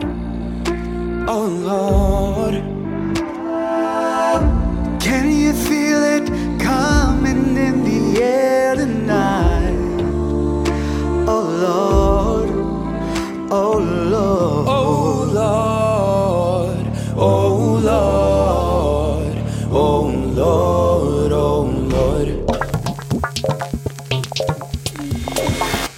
Oh 1.27 1.49
Lord. 1.49 2.63
Can 5.01 5.31
you 5.31 5.53
feel 5.53 6.03
it 6.03 6.29
coming 6.61 7.57
in 7.57 7.85
the 7.85 8.23
air 8.23 8.75
tonight? 8.77 9.34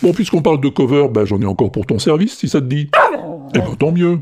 Bon, 0.07 0.13
puisqu'on 0.13 0.41
parle 0.41 0.61
de 0.61 0.69
cover, 0.69 1.09
bah, 1.13 1.25
j'en 1.25 1.41
ai 1.41 1.47
encore 1.47 1.73
pour 1.73 1.85
ton 1.85 1.99
service, 1.99 2.39
si 2.39 2.49
ça 2.49 2.61
te 2.61 2.67
dit. 2.67 2.89
Eh 3.57 3.59
ben, 3.59 3.75
tant 3.77 3.91
mieux. 3.91 4.21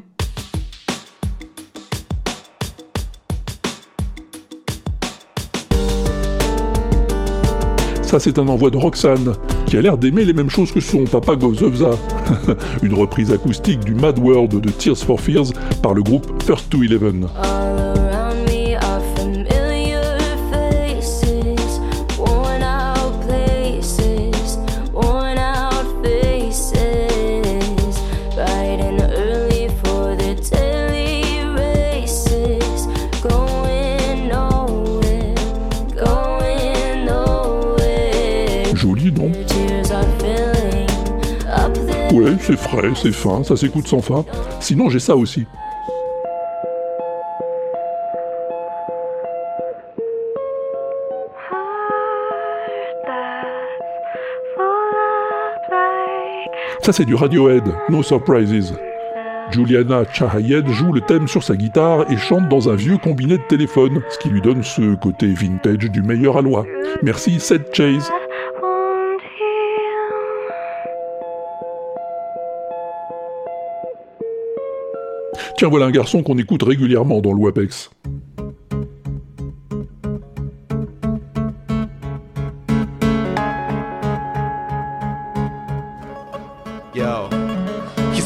Ça, 8.00 8.18
c'est 8.18 8.38
un 8.38 8.48
envoi 8.48 8.70
de 8.70 8.78
Roxane, 8.78 9.34
qui 9.66 9.76
a 9.76 9.82
l'air 9.82 9.98
d'aimer 9.98 10.24
les 10.24 10.32
mêmes 10.32 10.48
choses 10.48 10.72
que 10.72 10.80
son 10.80 11.04
papa 11.04 11.36
Gozovza. 11.36 11.90
Une 12.82 12.94
reprise 12.94 13.30
acoustique 13.30 13.80
du 13.80 13.94
Mad 13.94 14.18
World 14.18 14.58
de 14.58 14.70
Tears 14.70 14.96
for 14.96 15.20
Fears 15.20 15.52
par 15.82 15.92
le 15.92 16.02
groupe 16.02 16.42
First 16.44 16.70
to 16.70 16.82
Eleven. 16.82 17.28
C'est 42.46 42.56
frais, 42.58 42.90
c'est 42.94 43.12
fin, 43.12 43.42
ça 43.42 43.56
s'écoute 43.56 43.88
sans 43.88 44.02
fin. 44.02 44.24
Sinon, 44.60 44.90
j'ai 44.90 44.98
ça 44.98 45.16
aussi. 45.16 45.46
Ça, 56.82 56.92
c'est 56.92 57.06
du 57.06 57.14
Radiohead, 57.14 57.64
No 57.88 58.02
Surprises. 58.02 58.74
Juliana 59.50 60.02
Chahayed 60.12 60.68
joue 60.68 60.92
le 60.92 61.00
thème 61.00 61.26
sur 61.28 61.42
sa 61.42 61.56
guitare 61.56 62.10
et 62.10 62.16
chante 62.18 62.48
dans 62.50 62.68
un 62.68 62.74
vieux 62.74 62.98
combiné 62.98 63.38
de 63.38 63.42
téléphone, 63.48 64.02
ce 64.10 64.18
qui 64.18 64.28
lui 64.28 64.42
donne 64.42 64.62
ce 64.62 64.94
côté 64.96 65.28
vintage 65.28 65.90
du 65.90 66.02
meilleur 66.02 66.36
aloi. 66.36 66.66
Merci, 67.02 67.40
Seth 67.40 67.74
Chase. 67.74 68.10
Tiens, 75.56 75.68
voilà 75.68 75.86
un 75.86 75.90
garçon 75.92 76.22
qu'on 76.22 76.36
écoute 76.36 76.64
régulièrement 76.64 77.20
dans 77.20 77.32
l'Ouapex. 77.32 77.90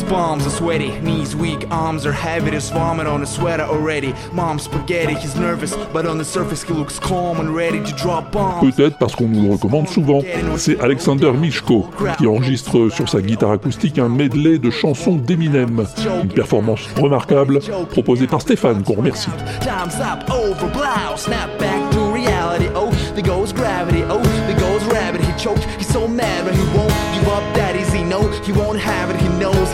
Palms 0.08 0.46
are 0.46 0.50
sweaty, 0.50 0.98
knees 1.00 1.36
weak, 1.36 1.66
arms 1.70 2.06
are 2.06 2.12
heavy, 2.12 2.50
there's 2.50 2.70
vomit 2.70 3.06
on 3.06 3.20
his 3.20 3.30
sweater 3.30 3.64
already. 3.64 4.14
Mom's 4.32 4.62
spaghetti, 4.64 5.14
he's 5.14 5.36
nervous, 5.36 5.76
but 5.92 6.06
on 6.06 6.18
the 6.18 6.24
surface 6.24 6.62
he 6.62 6.72
looks 6.72 6.98
calm 6.98 7.40
and 7.40 7.54
ready 7.54 7.80
to 7.82 7.92
drop 7.96 8.32
bombs. 8.32 8.60
Peut-être 8.60 8.98
parce 8.98 9.14
qu'on 9.14 9.28
nous 9.28 9.42
le 9.42 9.52
recommande 9.52 9.88
souvent. 9.88 10.20
C'est 10.56 10.80
Alexander 10.80 11.32
Mishko 11.32 11.86
qui 12.16 12.26
enregistre 12.26 12.88
sur 12.90 13.08
sa 13.08 13.20
guitare 13.20 13.52
acoustique 13.52 13.98
un 13.98 14.08
medley 14.08 14.58
de 14.58 14.70
chansons 14.70 15.16
d'Eminem. 15.16 15.84
Une 16.22 16.28
performance 16.28 16.80
remarquable 17.00 17.60
proposée 17.90 18.26
par 18.26 18.40
Stéphane 18.40 18.82
qu'on 18.82 18.94
remercie. 18.94 19.30
Time's 19.60 20.00
up, 20.00 20.28
over, 20.30 20.70
blow, 20.72 21.16
snap 21.16 21.58
back 21.58 21.90
to 21.90 22.12
reality. 22.12 22.68
Oh, 22.74 22.90
there 23.14 23.22
goes 23.22 23.52
gravity. 23.52 24.02
Oh, 24.08 24.22
there 24.46 24.58
goes 24.58 24.84
rabbit. 24.90 25.20
He 25.20 25.32
choked, 25.38 25.64
he's 25.78 25.88
so 25.88 26.08
mad, 26.08 26.44
but 26.44 26.54
he 26.54 26.62
won't 26.76 26.92
give 27.14 27.28
up 27.28 27.42
that 27.54 27.76
easy. 27.76 28.02
No, 28.02 28.26
he 28.42 28.52
won't 28.52 28.78
have 28.78 29.10
it. 29.10 29.27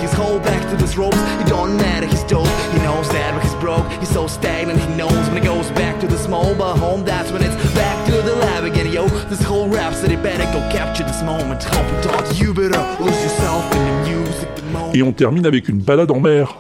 He's 0.05 0.13
hold 0.13 0.43
back 0.43 0.69
to 0.69 0.77
this 0.77 0.99
ropes. 0.99 1.17
It 1.41 1.47
don't 1.47 1.79
matter, 1.79 2.07
he's 2.07 2.25
dope. 2.25 2.47
He 2.75 2.79
knows 2.81 3.09
that, 3.09 3.33
but 3.33 3.43
he's 3.43 3.55
broke. 3.55 3.91
He's 4.01 4.11
so 4.11 4.27
stagnant. 4.27 4.79
He 4.79 4.95
knows 4.97 5.27
when 5.31 5.39
he 5.41 5.41
goes 5.41 5.71
back 5.71 5.99
to 6.01 6.07
the 6.07 6.19
small 6.19 6.55
but 6.55 6.77
home. 6.77 7.07
That's 7.07 7.33
when 7.33 7.43
it's 7.43 7.57
back 7.73 8.05
to 8.09 8.13
the 8.21 8.37
lab 8.37 8.65
again. 8.65 8.93
Yo, 8.93 9.09
this 9.31 9.43
whole 9.43 9.67
rhapsody 9.67 10.17
better 10.17 10.45
go 10.53 10.61
capture 10.71 11.05
this 11.05 11.23
moment. 11.23 11.65
Hope 11.65 11.87
it 11.87 12.05
don't. 12.05 12.39
You 12.39 12.53
better 12.53 12.83
lose 13.03 13.19
yourself 13.23 13.65
in 13.75 13.83
the 13.87 14.11
music. 14.11 14.55
The 14.57 14.63
moment. 14.65 14.95
Et 14.95 15.03
on 15.03 15.13
termine 15.13 15.47
avec 15.47 15.71
une 15.71 15.79
balade 15.79 16.11
en 16.11 16.21
mer. 16.21 16.55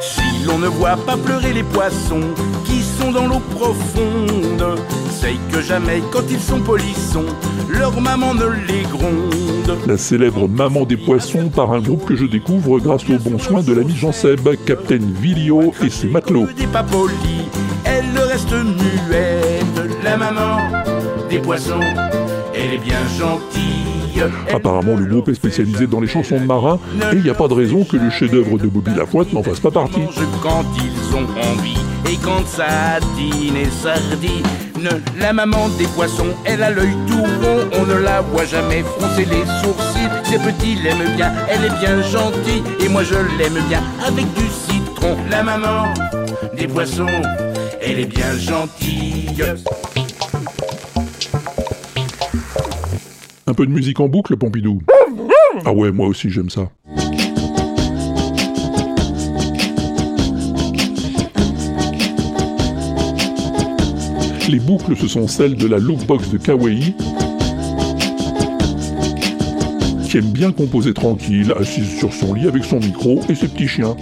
Si 0.00 0.44
l'on 0.44 0.58
ne 0.58 0.66
voit 0.66 0.96
pas 0.96 1.16
pleurer 1.16 1.52
les 1.52 1.62
poissons 1.62 2.34
qui 2.64 2.82
sont 2.82 3.12
dans 3.12 3.28
l'eau 3.28 3.40
profonde, 3.54 4.80
que 5.50 5.60
jamais 5.60 6.02
quand 6.10 6.24
ils 6.30 6.40
sont 6.40 6.60
polissons, 6.60 7.24
leur 7.68 8.00
maman 8.00 8.34
ne 8.34 8.46
les 8.66 8.82
gronde. 8.82 9.78
La 9.86 9.96
célèbre 9.96 10.48
Maman 10.48 10.84
des 10.84 10.96
poissons 10.96 11.48
par 11.48 11.72
un 11.72 11.80
groupe 11.80 12.04
que 12.04 12.16
je 12.16 12.24
découvre 12.24 12.80
grâce 12.80 13.08
aux 13.08 13.18
bons 13.18 13.38
soins 13.38 13.62
de 13.62 13.72
l'ami 13.72 13.94
Jean 13.94 14.12
Seb, 14.12 14.48
Captain 14.66 14.98
Vilio 15.20 15.72
et 15.82 15.90
ses 15.90 16.08
matelots. 16.08 16.46
Pas 16.72 16.84
elle 17.84 18.18
reste 18.18 18.52
muette. 18.52 19.64
La 20.02 20.16
maman 20.16 20.58
des 21.30 21.38
poissons, 21.38 21.80
elle 22.54 22.74
est 22.74 22.78
bien 22.78 22.98
gentille. 23.18 24.24
Apparemment, 24.52 24.96
le 24.96 25.06
groupe 25.06 25.28
est 25.28 25.34
spécialisé 25.34 25.86
dans 25.86 26.00
les 26.00 26.08
chansons 26.08 26.40
de 26.40 26.46
marins 26.46 26.78
et 27.12 27.16
il 27.16 27.22
n'y 27.22 27.30
a 27.30 27.34
pas 27.34 27.48
de 27.48 27.54
raison 27.54 27.84
que 27.84 27.96
le 27.96 28.10
chef-d'œuvre 28.10 28.58
de 28.58 28.66
Bobby 28.66 28.94
Lapointe 28.96 29.32
n'en 29.32 29.42
fasse 29.42 29.60
pas 29.60 29.70
partie. 29.70 30.02
quand 30.42 30.64
ils 30.76 31.16
ont 31.16 31.26
envie 31.52 31.78
et 32.10 32.16
quand 32.16 32.46
ça 32.46 32.98
dîne 33.16 33.56
et 33.56 33.70
sardine. 33.70 34.71
La 35.18 35.32
maman 35.32 35.68
des 35.78 35.86
poissons, 35.86 36.34
elle 36.44 36.62
a 36.62 36.70
l'œil 36.70 36.94
tout 37.06 37.22
rond, 37.22 37.68
on 37.80 37.86
ne 37.86 37.94
la 37.94 38.20
voit 38.20 38.44
jamais 38.44 38.82
froncer 38.82 39.24
les 39.24 39.44
sourcils. 39.62 40.08
Ses 40.24 40.38
petits 40.38 40.76
l'aiment 40.82 41.14
bien, 41.16 41.32
elle 41.48 41.64
est 41.64 41.78
bien 41.78 42.02
gentille 42.02 42.62
et 42.80 42.88
moi 42.88 43.02
je 43.04 43.14
l'aime 43.38 43.58
bien 43.68 43.82
avec 44.04 44.24
du 44.34 44.46
citron. 44.48 45.16
La 45.30 45.42
maman 45.42 45.92
des 46.56 46.66
poissons, 46.66 47.06
elle 47.80 48.00
est 48.00 48.06
bien 48.06 48.36
gentille. 48.36 49.44
Un 53.46 53.54
peu 53.54 53.66
de 53.66 53.72
musique 53.72 54.00
en 54.00 54.08
boucle, 54.08 54.36
Pompidou 54.36 54.82
Ah 55.64 55.72
ouais, 55.72 55.92
moi 55.92 56.08
aussi 56.08 56.30
j'aime 56.30 56.50
ça. 56.50 56.68
Les 64.52 64.60
boucles, 64.60 64.94
ce 64.98 65.08
sont 65.08 65.28
celles 65.28 65.56
de 65.56 65.66
la 65.66 65.78
lookbox 65.78 66.28
de 66.28 66.36
Kawaii, 66.36 66.94
qui 70.04 70.18
aime 70.18 70.26
bien 70.26 70.52
composer 70.52 70.92
tranquille, 70.92 71.54
assise 71.58 71.96
sur 71.96 72.12
son 72.12 72.34
lit 72.34 72.46
avec 72.46 72.62
son 72.62 72.78
micro 72.78 73.22
et 73.30 73.34
ses 73.34 73.48
petits 73.48 73.66
chiens. 73.66 73.96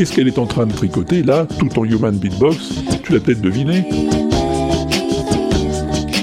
Et 0.00 0.04
ce 0.04 0.12
qu'elle 0.12 0.26
est 0.26 0.40
en 0.40 0.46
train 0.46 0.66
de 0.66 0.72
tricoter 0.72 1.22
là, 1.22 1.46
tout 1.60 1.78
en 1.78 1.84
human 1.84 2.16
beatbox, 2.16 2.82
tu 3.04 3.12
l'as 3.12 3.20
peut-être 3.20 3.42
deviné 3.42 3.88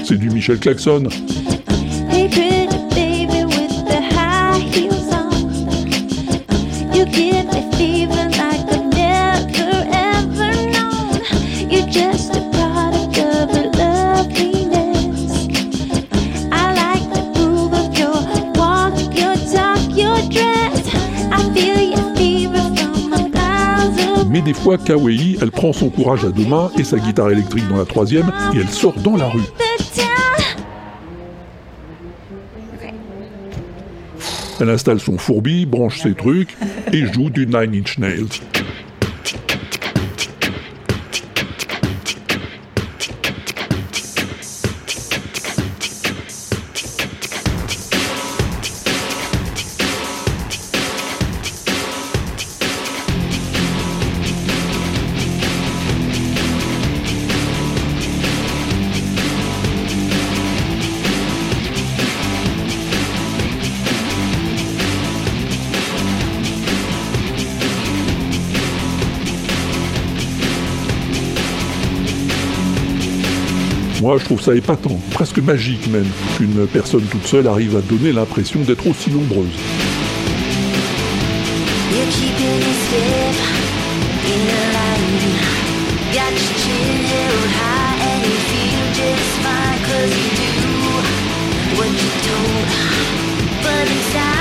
C'est 0.04 0.18
du 0.18 0.28
Michel 0.28 0.58
Klaxon. 0.58 1.04
Fois, 24.66 24.78
Kawaii, 24.78 25.38
elle 25.40 25.52
prend 25.52 25.72
son 25.72 25.90
courage 25.90 26.24
à 26.24 26.30
deux 26.30 26.44
mains 26.44 26.72
et 26.76 26.82
sa 26.82 26.98
guitare 26.98 27.30
électrique 27.30 27.68
dans 27.68 27.76
la 27.76 27.84
troisième 27.84 28.32
et 28.52 28.58
elle 28.58 28.68
sort 28.68 28.94
dans 28.94 29.16
la 29.16 29.28
rue. 29.28 29.44
Elle 34.60 34.70
installe 34.70 34.98
son 34.98 35.18
fourbi, 35.18 35.66
branche 35.66 36.00
ses 36.00 36.14
trucs 36.14 36.56
et 36.92 37.06
joue 37.12 37.30
du 37.30 37.46
Nine 37.46 37.76
Inch 37.76 37.96
Nails. 37.98 38.40
Moi, 74.06 74.18
je 74.18 74.24
trouve 74.24 74.40
ça 74.40 74.54
épatant, 74.54 75.00
presque 75.10 75.38
magique 75.38 75.88
même, 75.88 76.06
qu'une 76.36 76.64
personne 76.68 77.02
toute 77.10 77.26
seule 77.26 77.48
arrive 77.48 77.76
à 77.76 77.80
donner 77.80 78.12
l'impression 78.12 78.60
d'être 78.60 78.86
aussi 78.86 79.10
nombreuse. 79.10 79.48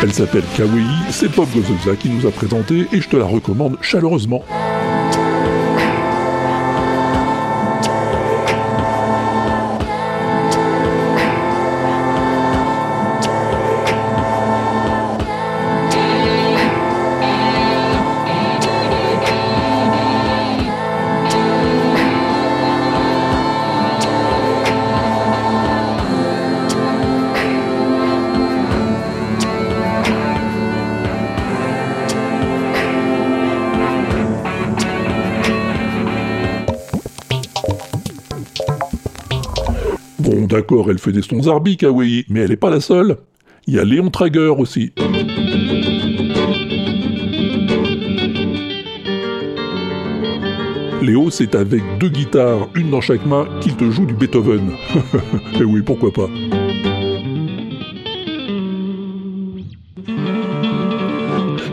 Elle 0.03 0.13
s'appelle 0.13 0.43
Kawaii, 0.55 0.85
c'est 1.09 1.31
Pop 1.31 1.47
Gozoza 1.51 1.95
qui 1.95 2.09
nous 2.09 2.27
a 2.27 2.29
présenté 2.29 2.85
et 2.93 3.01
je 3.01 3.09
te 3.09 3.17
la 3.17 3.25
recommande 3.25 3.77
chaleureusement. 3.81 4.43
D'accord, 40.55 40.89
elle 40.89 40.99
fait 40.99 41.11
des 41.11 41.21
sons 41.21 41.43
Zarbi, 41.43 41.75
Kawaii, 41.75 42.25
mais 42.29 42.41
elle 42.41 42.51
est 42.51 42.57
pas 42.57 42.69
la 42.69 42.79
seule. 42.79 43.17
Il 43.67 43.73
y 43.73 43.79
a 43.79 43.83
Léon 43.83 44.09
Trager 44.09 44.53
aussi. 44.57 44.93
Léo, 51.01 51.29
c'est 51.29 51.55
avec 51.55 51.83
deux 51.99 52.07
guitares, 52.07 52.69
une 52.73 52.89
dans 52.89 53.01
chaque 53.01 53.25
main, 53.25 53.47
qu'il 53.59 53.75
te 53.75 53.91
joue 53.91 54.05
du 54.05 54.13
Beethoven. 54.13 54.71
Et 55.59 55.63
oui, 55.63 55.81
pourquoi 55.81 56.11
pas. 56.13 56.29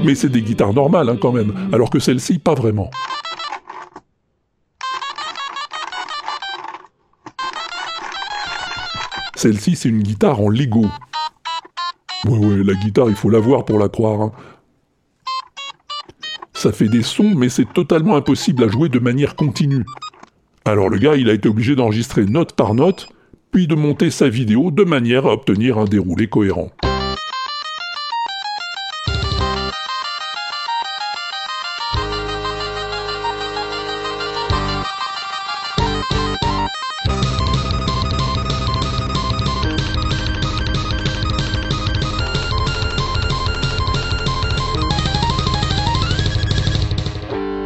Mais 0.05 0.17
c'est 0.17 0.29
des 0.29 0.43
guitares 0.43 0.75
normales 0.75 1.09
hein, 1.09 1.17
quand 1.21 1.33
même, 1.33 1.53
alors 1.73 1.89
que 1.89 2.01
celle-ci, 2.01 2.41
pas 2.41 2.55
vraiment. 2.55 2.91
Celle-ci, 9.43 9.75
c'est 9.75 9.89
une 9.89 10.05
guitare 10.05 10.41
en 10.41 10.49
Lego. 10.49 10.87
Ouais, 12.27 12.39
ouais, 12.39 12.63
la 12.63 12.75
guitare, 12.75 13.09
il 13.09 13.17
faut 13.17 13.29
la 13.29 13.41
voir 13.41 13.65
pour 13.65 13.77
la 13.77 13.89
croire. 13.89 14.21
hein. 14.21 14.33
Ça 16.53 16.71
fait 16.71 16.87
des 16.87 17.03
sons, 17.03 17.35
mais 17.35 17.49
c'est 17.49 17.65
totalement 17.65 18.15
impossible 18.15 18.63
à 18.63 18.69
jouer 18.69 18.89
de 18.89 19.01
manière 19.01 19.35
continue. 19.35 19.85
Alors 20.65 20.89
le 20.89 20.97
gars, 20.99 21.17
il 21.17 21.29
a 21.29 21.33
été 21.33 21.49
obligé 21.49 21.75
d'enregistrer 21.75 22.25
note 22.25 22.53
par 22.53 22.77
note, 22.77 23.09
puis 23.51 23.67
de 23.67 23.75
monter 23.75 24.13
sa 24.13 24.29
vidéo 24.29 24.71
de 24.71 24.85
manière 24.85 25.27
à 25.27 25.33
obtenir 25.33 25.77
un 25.77 25.87
déroulé 25.87 26.29
cohérent. 26.29 26.71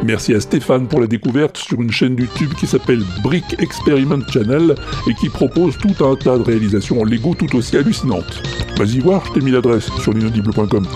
Merci 0.06 0.34
à 0.34 0.40
Stéphane 0.40 0.86
pour 0.86 1.00
la 1.00 1.08
découverte 1.08 1.56
sur 1.56 1.82
une 1.82 1.90
chaîne 1.90 2.16
YouTube 2.16 2.54
qui 2.54 2.68
s'appelle 2.68 3.02
Brick 3.24 3.56
Experiment 3.58 4.22
Channel 4.28 4.76
et 5.10 5.14
qui 5.14 5.28
propose 5.28 5.76
tout 5.78 6.04
un 6.04 6.14
tas 6.14 6.38
de 6.38 6.44
réalisations 6.44 7.00
en 7.00 7.04
Lego 7.04 7.34
tout 7.34 7.56
aussi 7.56 7.76
hallucinantes. 7.76 8.40
Vas-y 8.78 9.00
voir, 9.00 9.24
je 9.26 9.32
t'ai 9.32 9.40
mis 9.40 9.50
l'adresse 9.50 9.90
sur 10.00 10.12
l'inaudible.com. 10.12 10.86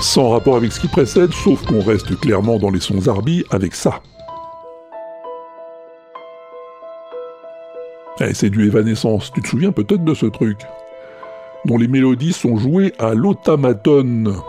Sans 0.00 0.30
rapport 0.30 0.54
avec 0.54 0.70
ce 0.70 0.78
qui 0.78 0.86
précède, 0.86 1.32
sauf 1.32 1.66
qu'on 1.66 1.80
reste 1.80 2.16
clairement 2.20 2.60
dans 2.60 2.70
les 2.70 2.78
sons 2.80 3.00
Zarbi 3.00 3.42
avec 3.50 3.74
ça. 3.74 4.00
Eh, 8.20 8.32
c'est 8.32 8.50
du 8.50 8.68
Evanescence, 8.68 9.32
tu 9.34 9.42
te 9.42 9.48
souviens 9.48 9.72
peut-être 9.72 10.04
de 10.04 10.14
ce 10.14 10.26
truc? 10.26 10.58
Dont 11.64 11.78
les 11.78 11.88
mélodies 11.88 12.32
sont 12.32 12.56
jouées 12.56 12.92
à 12.98 13.14
l'automaton. 13.14 14.42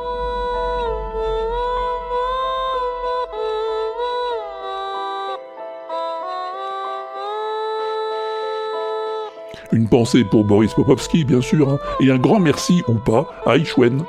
Une 9.71 9.89
pensée 9.89 10.23
pour 10.23 10.45
Boris 10.45 10.73
Popovski, 10.73 11.25
bien 11.25 11.41
sûr, 11.41 11.69
hein, 11.69 11.79
et 11.99 12.09
un 12.09 12.17
grand 12.17 12.39
merci 12.39 12.81
ou 12.87 12.93
pas 12.93 13.27
à 13.45 13.57
Ishwen. 13.57 14.03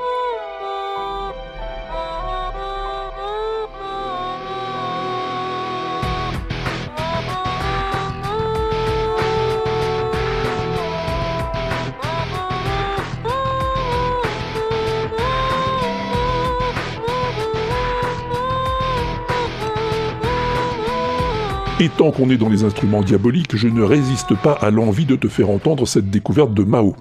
Et 21.78 21.90
tant 21.90 22.10
qu'on 22.10 22.30
est 22.30 22.38
dans 22.38 22.48
les 22.48 22.64
instruments 22.64 23.02
diaboliques, 23.02 23.54
je 23.54 23.68
ne 23.68 23.82
résiste 23.82 24.34
pas 24.34 24.52
à 24.52 24.70
l'envie 24.70 25.04
de 25.04 25.14
te 25.14 25.28
faire 25.28 25.50
entendre 25.50 25.86
cette 25.86 26.08
découverte 26.08 26.54
de 26.54 26.64
Mao. 26.64 26.96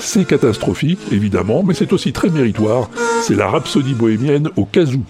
C'est 0.00 0.24
catastrophique, 0.24 1.00
évidemment, 1.10 1.64
mais 1.64 1.74
c'est 1.74 1.92
aussi 1.92 2.12
très 2.12 2.30
méritoire. 2.30 2.88
C'est 3.22 3.34
la 3.34 3.48
rhapsodie 3.48 3.94
bohémienne 3.94 4.50
au 4.56 4.64
kazoo. 4.64 5.02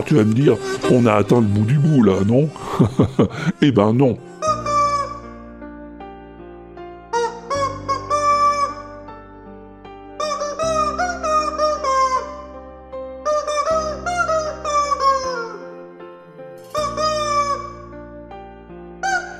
Alors 0.00 0.08
tu 0.08 0.14
vas 0.14 0.24
me 0.24 0.32
dire, 0.32 0.56
on 0.90 1.04
a 1.04 1.12
atteint 1.12 1.42
le 1.42 1.46
bout 1.46 1.66
du 1.66 1.74
bout 1.74 2.02
là, 2.02 2.24
non? 2.26 2.48
Eh 3.60 3.70
ben 3.70 3.92
non. 3.92 4.16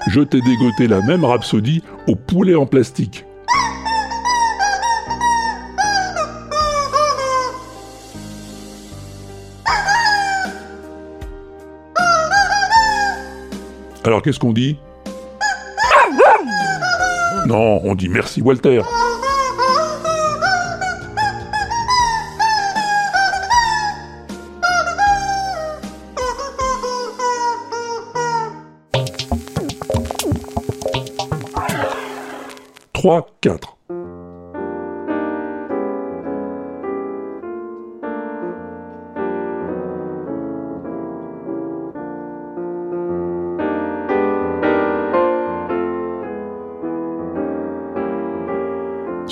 Je 0.09 0.21
t'ai 0.21 0.43
dégoté 0.43 0.89
la 0.89 1.01
même 1.01 1.25
rhapsodie 1.25 1.83
au 2.07 2.17
poulet 2.17 2.55
en 2.55 2.67
plastique. 2.67 3.25
Alors 14.11 14.23
qu'est-ce 14.23 14.41
qu'on 14.41 14.53
dit? 14.53 14.77
Non, 17.47 17.81
on 17.85 17.95
dit 17.95 18.09
merci 18.09 18.43
Walter. 18.43 18.83
Trois, 32.93 33.29
quatre. 33.41 33.77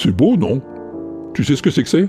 C'est 0.09 0.17
beau, 0.17 0.39
non? 0.39 0.63
Tu 1.35 1.45
sais 1.45 1.55
ce 1.55 1.61
que 1.61 1.69
c'est 1.69 1.83
que 1.83 1.89
c'est? 1.91 2.09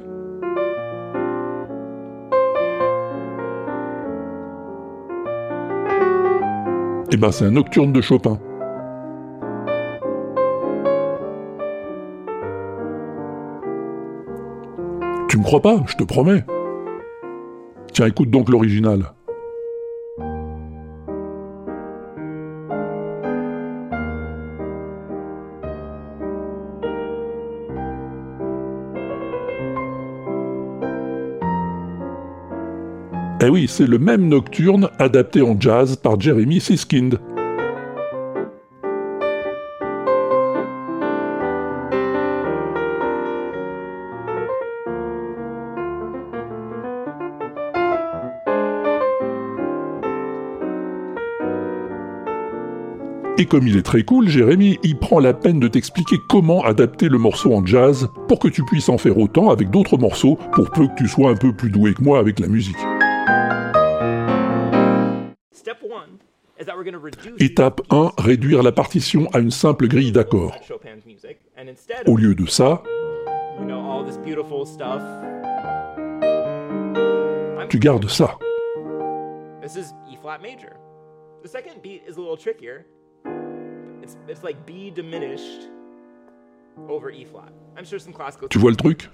Eh 7.11 7.17
ben, 7.17 7.29
c'est 7.29 7.43
un 7.43 7.51
nocturne 7.51 7.91
de 7.91 7.99
Chopin. 7.99 8.39
Tu 15.27 15.37
me 15.37 15.43
crois 15.43 15.61
pas 15.61 15.83
Je 15.85 15.97
te 15.97 16.05
promets. 16.05 16.45
Tiens, 17.91 18.05
écoute 18.05 18.29
donc 18.29 18.47
l'original. 18.47 19.11
Eh 33.49 33.51
oui, 33.51 33.65
c'est 33.67 33.87
le 33.87 33.97
même 33.97 34.27
nocturne 34.27 34.91
adapté 34.99 35.41
en 35.41 35.59
jazz 35.59 35.95
par 35.95 36.21
Jeremy 36.21 36.61
Siskind. 36.61 37.19
Et 53.39 53.45
comme 53.45 53.67
il 53.67 53.77
est 53.77 53.81
très 53.81 54.03
cool, 54.03 54.29
Jérémy, 54.29 54.77
il 54.83 54.99
prend 54.99 55.19
la 55.19 55.33
peine 55.33 55.59
de 55.59 55.67
t'expliquer 55.67 56.17
comment 56.29 56.63
adapter 56.63 57.09
le 57.09 57.17
morceau 57.17 57.55
en 57.55 57.65
jazz 57.65 58.09
pour 58.27 58.37
que 58.37 58.47
tu 58.47 58.63
puisses 58.63 58.89
en 58.89 58.99
faire 58.99 59.17
autant 59.17 59.49
avec 59.49 59.71
d'autres 59.71 59.97
morceaux, 59.97 60.37
pour 60.53 60.69
peu 60.69 60.85
que 60.85 60.95
tu 60.99 61.07
sois 61.07 61.31
un 61.31 61.35
peu 61.35 61.51
plus 61.51 61.71
doué 61.71 61.95
que 61.95 62.03
moi 62.03 62.19
avec 62.19 62.39
la 62.39 62.47
musique. 62.47 62.77
Étape 67.39 67.81
1, 67.89 68.11
réduire 68.17 68.63
la 68.63 68.71
partition 68.71 69.29
à 69.33 69.39
une 69.39 69.51
simple 69.51 69.87
grille 69.87 70.11
d'accords. 70.11 70.55
Au 72.05 72.17
lieu 72.17 72.35
de 72.35 72.45
ça, 72.47 72.83
tu 77.69 77.79
gardes 77.79 78.09
ça. 78.09 78.37
This 79.61 79.75
is 79.75 79.93
E 80.11 80.17
flat 80.21 80.39
major. 80.41 80.75
The 81.43 81.47
second 81.47 81.81
beat 81.81 82.01
is 82.07 82.17
a 82.17 82.19
little 82.19 82.37
trickier. 82.37 82.85
It's, 84.01 84.17
it's 84.27 84.43
like 84.43 84.65
B 84.65 84.91
diminished 84.91 85.69
over 86.89 87.11
E 87.11 87.23
flat. 87.23 87.53
I'm 87.77 87.85
sure 87.85 87.99
some 87.99 88.13
classical. 88.13 88.49
Tu 88.49 88.57
vois 88.57 88.71
le 88.71 88.77
truc? 88.77 89.09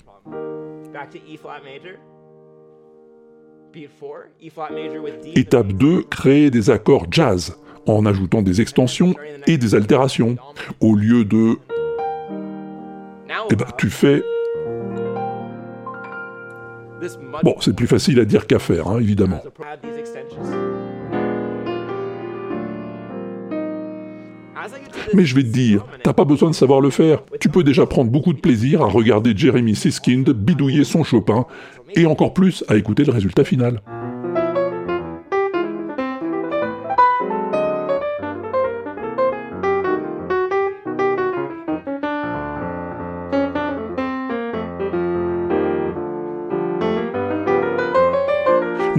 Étape 5.36 5.74
2, 5.74 6.04
créer 6.04 6.50
des 6.50 6.70
accords 6.70 7.08
jazz 7.12 7.58
en 7.86 8.06
ajoutant 8.06 8.42
des 8.42 8.62
extensions 8.62 9.14
et 9.48 9.58
des 9.58 9.76
altérations. 9.76 10.38
Au 10.80 10.96
lieu 10.96 11.26
de... 11.26 11.58
Eh 13.52 13.56
ben, 13.56 13.68
tu 13.78 13.90
fais... 13.90 14.24
Bon, 17.44 17.56
c'est 17.60 17.76
plus 17.76 17.88
facile 17.88 18.20
à 18.20 18.26
dire 18.26 18.48
qu'à 18.48 18.60
faire, 18.60 18.88
hein, 18.88 19.00
évidemment. 19.00 19.42
Mais 25.14 25.26
je 25.26 25.36
vais 25.36 25.44
te 25.44 25.48
dire, 25.48 25.86
t'as 26.04 26.14
pas 26.14 26.26
besoin 26.26 26.50
de 26.50 26.56
savoir 26.56 26.82
le 26.82 26.90
faire. 26.90 27.22
Tu 27.40 27.50
peux 27.50 27.64
déjà 27.64 27.86
prendre 27.86 28.12
beaucoup 28.12 28.34
de 28.34 28.40
plaisir 28.40 28.82
à 28.82 28.88
regarder 28.88 29.34
Jeremy 29.36 29.76
Siskind 29.76 30.30
bidouiller 30.30 30.84
son 30.84 31.04
Chopin, 31.04 31.46
et 31.96 32.06
encore 32.06 32.34
plus 32.34 32.64
à 32.68 32.76
écouter 32.76 33.04
le 33.04 33.12
résultat 33.12 33.44
final. 33.44 33.82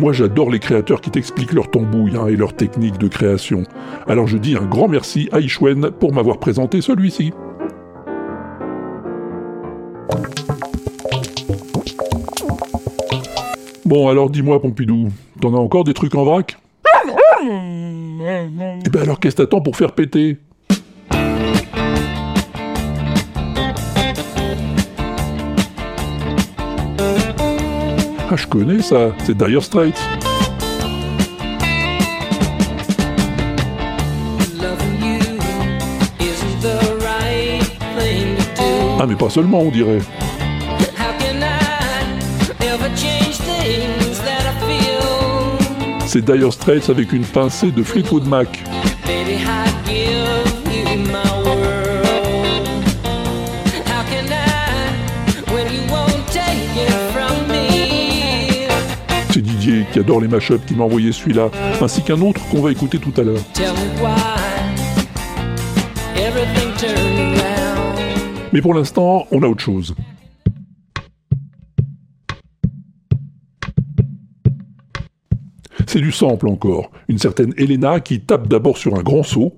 Moi 0.06 0.12
j'adore 0.12 0.50
les 0.50 0.60
créateurs 0.60 1.00
qui 1.00 1.10
t'expliquent 1.10 1.52
leur 1.52 1.68
tambouille 1.68 2.16
hein, 2.16 2.28
et 2.28 2.36
leur 2.36 2.54
technique 2.54 2.96
de 2.96 3.08
création. 3.08 3.64
Alors 4.06 4.28
je 4.28 4.38
dis 4.38 4.54
un 4.54 4.64
grand 4.64 4.86
merci 4.86 5.28
à 5.32 5.40
Ishwen 5.40 5.90
pour 5.90 6.12
m'avoir 6.12 6.38
présenté 6.38 6.80
celui-ci. 6.80 7.32
Bon 13.84 14.06
alors 14.06 14.30
dis-moi 14.30 14.62
Pompidou, 14.62 15.08
t'en 15.40 15.52
as 15.54 15.58
encore 15.58 15.82
des 15.82 15.92
trucs 15.92 16.14
en 16.14 16.22
vrac? 16.22 16.56
Eh 17.42 18.90
ben 18.90 19.02
alors 19.02 19.18
qu'est-ce 19.18 19.34
que 19.34 19.42
t'attends 19.42 19.60
pour 19.60 19.76
faire 19.76 19.90
péter? 19.90 20.38
Ah 28.28 28.34
je 28.34 28.46
connais 28.48 28.82
ça, 28.82 29.12
c'est 29.24 29.36
Dire 29.36 29.62
Straits. 29.62 29.94
Ah 38.98 39.06
mais 39.06 39.14
pas 39.14 39.30
seulement 39.30 39.60
on 39.60 39.70
dirait. 39.70 40.00
C'est 46.06 46.24
Dire 46.24 46.52
Straits 46.52 46.90
avec 46.90 47.12
une 47.12 47.24
pincée 47.24 47.70
de 47.70 47.84
Fleetwood 47.84 48.26
Mac. 48.26 48.64
Qui 59.96 60.00
adore 60.00 60.20
les 60.20 60.28
mashups 60.28 60.62
qui 60.66 60.74
m'a 60.74 60.84
envoyé 60.84 61.10
celui-là, 61.10 61.50
ainsi 61.80 62.02
qu'un 62.02 62.20
autre 62.20 62.46
qu'on 62.50 62.60
va 62.60 62.70
écouter 62.70 62.98
tout 62.98 63.14
à 63.18 63.22
l'heure. 63.22 63.40
Mais 68.52 68.60
pour 68.60 68.74
l'instant, 68.74 69.26
on 69.30 69.42
a 69.42 69.46
autre 69.46 69.62
chose. 69.62 69.94
C'est 75.86 76.02
du 76.02 76.12
sample 76.12 76.48
encore. 76.48 76.90
Une 77.08 77.16
certaine 77.16 77.54
Elena 77.56 78.00
qui 78.00 78.20
tape 78.20 78.48
d'abord 78.48 78.76
sur 78.76 78.96
un 78.96 79.02
grand 79.02 79.22
seau, 79.22 79.54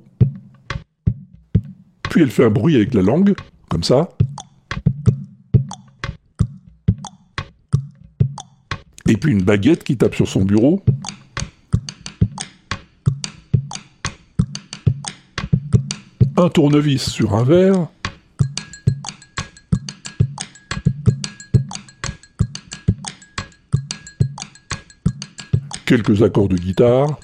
puis 2.11 2.23
elle 2.23 2.31
fait 2.31 2.45
un 2.45 2.51
bruit 2.51 2.77
avec 2.77 2.95
la 2.95 3.03
langue, 3.03 3.35
comme 3.69 3.83
ça. 3.83 4.09
Et 9.09 9.17
puis 9.17 9.33
une 9.33 9.43
baguette 9.43 9.83
qui 9.83 9.97
tape 9.97 10.15
sur 10.15 10.29
son 10.29 10.45
bureau. 10.45 10.85
Un 16.37 16.49
tournevis 16.51 17.11
sur 17.11 17.35
un 17.35 17.43
verre. 17.43 17.89
quelques 25.89 26.23
accords 26.23 26.49
de 26.49 26.57
guitare. 26.57 27.19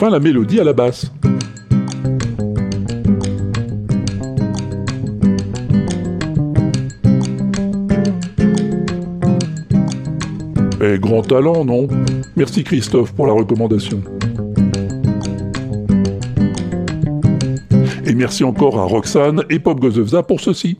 Enfin 0.00 0.10
la 0.10 0.20
mélodie 0.20 0.60
à 0.60 0.64
la 0.64 0.72
basse. 0.72 1.10
Eh, 10.80 10.98
grand 11.00 11.22
talent, 11.22 11.64
non? 11.64 11.88
Merci 12.36 12.62
Christophe 12.62 13.12
pour 13.12 13.26
la 13.26 13.32
recommandation. 13.32 14.00
Et 18.06 18.14
merci 18.14 18.44
encore 18.44 18.78
à 18.78 18.84
Roxane 18.84 19.42
et 19.50 19.58
Pop 19.58 19.80
Gozevza 19.80 20.22
pour 20.22 20.38
ceci. 20.40 20.78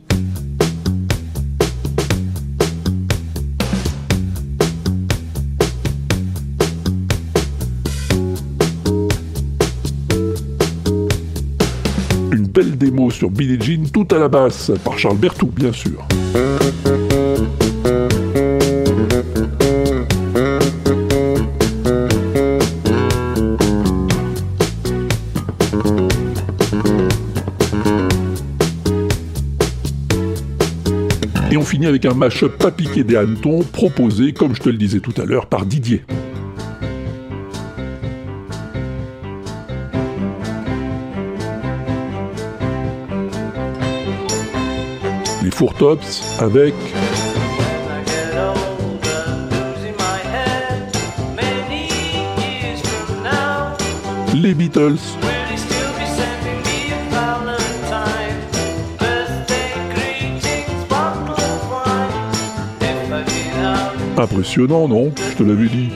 Démo 12.79 13.11
sur 13.11 13.29
Billie 13.29 13.61
Jean 13.61 13.85
tout 13.91 14.07
à 14.15 14.17
la 14.17 14.29
basse, 14.29 14.71
par 14.83 14.97
Charles 14.97 15.17
Berthoud 15.17 15.53
bien 15.53 15.73
sûr. 15.73 16.07
Et 31.51 31.57
on 31.57 31.63
finit 31.63 31.87
avec 31.87 32.05
un 32.05 32.13
mash-up 32.13 32.57
pas 32.57 32.71
piqué 32.71 33.03
des 33.03 33.15
hannetons 33.15 33.63
proposé, 33.73 34.33
comme 34.33 34.55
je 34.55 34.61
te 34.61 34.69
le 34.69 34.77
disais 34.77 34.99
tout 34.99 35.19
à 35.19 35.25
l'heure, 35.25 35.47
par 35.47 35.65
Didier. 35.65 36.03
Les 45.59 45.67
Four 45.67 45.73
Tops 45.73 46.39
avec 46.39 46.73
les 54.33 54.53
Beatles. 54.53 54.95
Impressionnant, 64.17 64.87
non? 64.87 65.11
Je 65.17 65.35
te 65.35 65.43
l'avais 65.43 65.67
dit. 65.67 65.89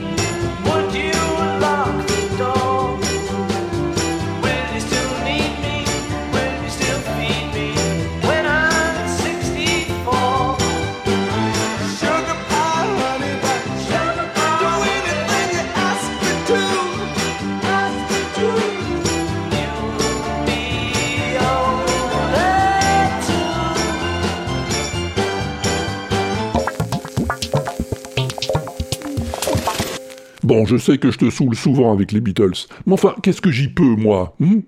Bon, 30.64 30.68
je 30.68 30.78
sais 30.78 30.96
que 30.96 31.10
je 31.10 31.18
te 31.18 31.28
saoule 31.28 31.54
souvent 31.54 31.92
avec 31.92 32.10
les 32.10 32.20
Beatles, 32.20 32.68
mais 32.86 32.94
enfin, 32.94 33.14
qu'est-ce 33.22 33.42
que 33.42 33.50
j'y 33.50 33.68
peux, 33.68 33.96
moi 33.96 34.34
hmm? 34.40 34.60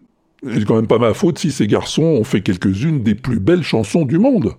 C'est 0.53 0.67
quand 0.67 0.77
même 0.77 0.87
pas 0.87 0.99
ma 0.99 1.15
faute 1.15 1.39
si 1.39 1.51
ces 1.51 1.67
garçons 1.67 2.03
ont 2.03 2.23
fait 2.23 2.43
quelques-unes 2.43 3.03
des 3.03 3.15
plus 3.15 3.41
belles 3.41 3.63
chansons 3.63 4.05
du 4.05 4.19
monde. 4.19 4.53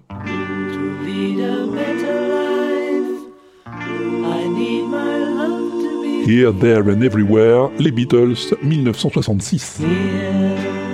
Here, 6.26 6.52
There 6.60 6.92
and 6.92 7.02
Everywhere, 7.02 7.70
les 7.78 7.92
Beatles, 7.92 8.56
1966. 8.64 9.82
making 9.82 10.87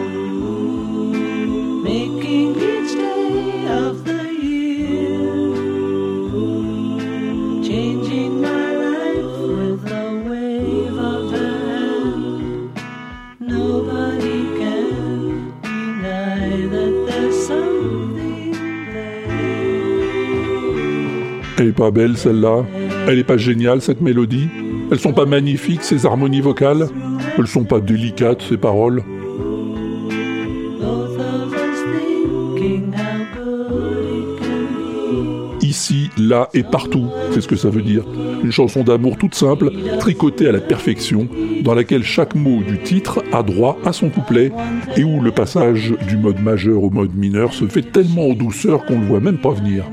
pas 21.83 21.91
belle 21.91 22.15
celle-là 22.15 22.63
Elle 23.09 23.19
est 23.19 23.25
pas 23.25 23.35
géniale 23.35 23.81
cette 23.81 23.99
mélodie 23.99 24.47
Elles 24.89 24.99
sont 24.99 25.11
pas 25.11 25.25
magnifiques 25.25 25.83
ces 25.83 26.05
harmonies 26.05 26.39
vocales 26.39 26.87
Elles 27.37 27.47
sont 27.47 27.65
pas 27.65 27.81
délicates 27.81 28.41
ces 28.47 28.55
paroles. 28.55 29.03
Ici, 35.61 36.09
là 36.17 36.49
et 36.53 36.63
partout, 36.63 37.07
c'est 37.31 37.41
ce 37.41 37.47
que 37.47 37.57
ça 37.57 37.69
veut 37.69 37.81
dire? 37.81 38.03
Une 38.43 38.51
chanson 38.51 38.83
d'amour 38.83 39.17
toute 39.17 39.35
simple, 39.35 39.71
tricotée 39.99 40.47
à 40.47 40.51
la 40.51 40.61
perfection, 40.61 41.27
dans 41.63 41.73
laquelle 41.73 42.03
chaque 42.03 42.35
mot 42.35 42.61
du 42.61 42.77
titre 42.77 43.23
a 43.33 43.43
droit 43.43 43.77
à 43.83 43.91
son 43.91 44.09
couplet, 44.09 44.51
et 44.95 45.03
où 45.03 45.19
le 45.19 45.31
passage 45.31 45.93
du 46.07 46.15
mode 46.15 46.39
majeur 46.41 46.83
au 46.83 46.89
mode 46.89 47.15
mineur 47.15 47.53
se 47.53 47.65
fait 47.65 47.81
tellement 47.81 48.29
en 48.29 48.33
douceur 48.33 48.85
qu'on 48.85 48.99
le 48.99 49.05
voit 49.05 49.19
même 49.19 49.39
pas 49.39 49.51
venir. 49.51 49.85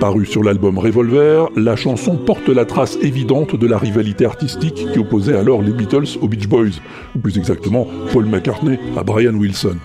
Paru 0.00 0.24
sur 0.24 0.42
l'album 0.42 0.78
Revolver, 0.78 1.50
la 1.56 1.76
chanson 1.76 2.16
porte 2.16 2.48
la 2.48 2.64
trace 2.64 2.96
évidente 3.02 3.54
de 3.54 3.66
la 3.66 3.76
rivalité 3.76 4.24
artistique 4.24 4.86
qui 4.90 4.98
opposait 4.98 5.36
alors 5.36 5.60
les 5.60 5.72
Beatles 5.72 6.18
aux 6.22 6.26
Beach 6.26 6.48
Boys, 6.48 6.80
ou 7.14 7.18
plus 7.18 7.36
exactement 7.36 7.86
Paul 8.10 8.24
McCartney 8.24 8.78
à 8.96 9.04
Brian 9.04 9.34
Wilson. 9.34 9.76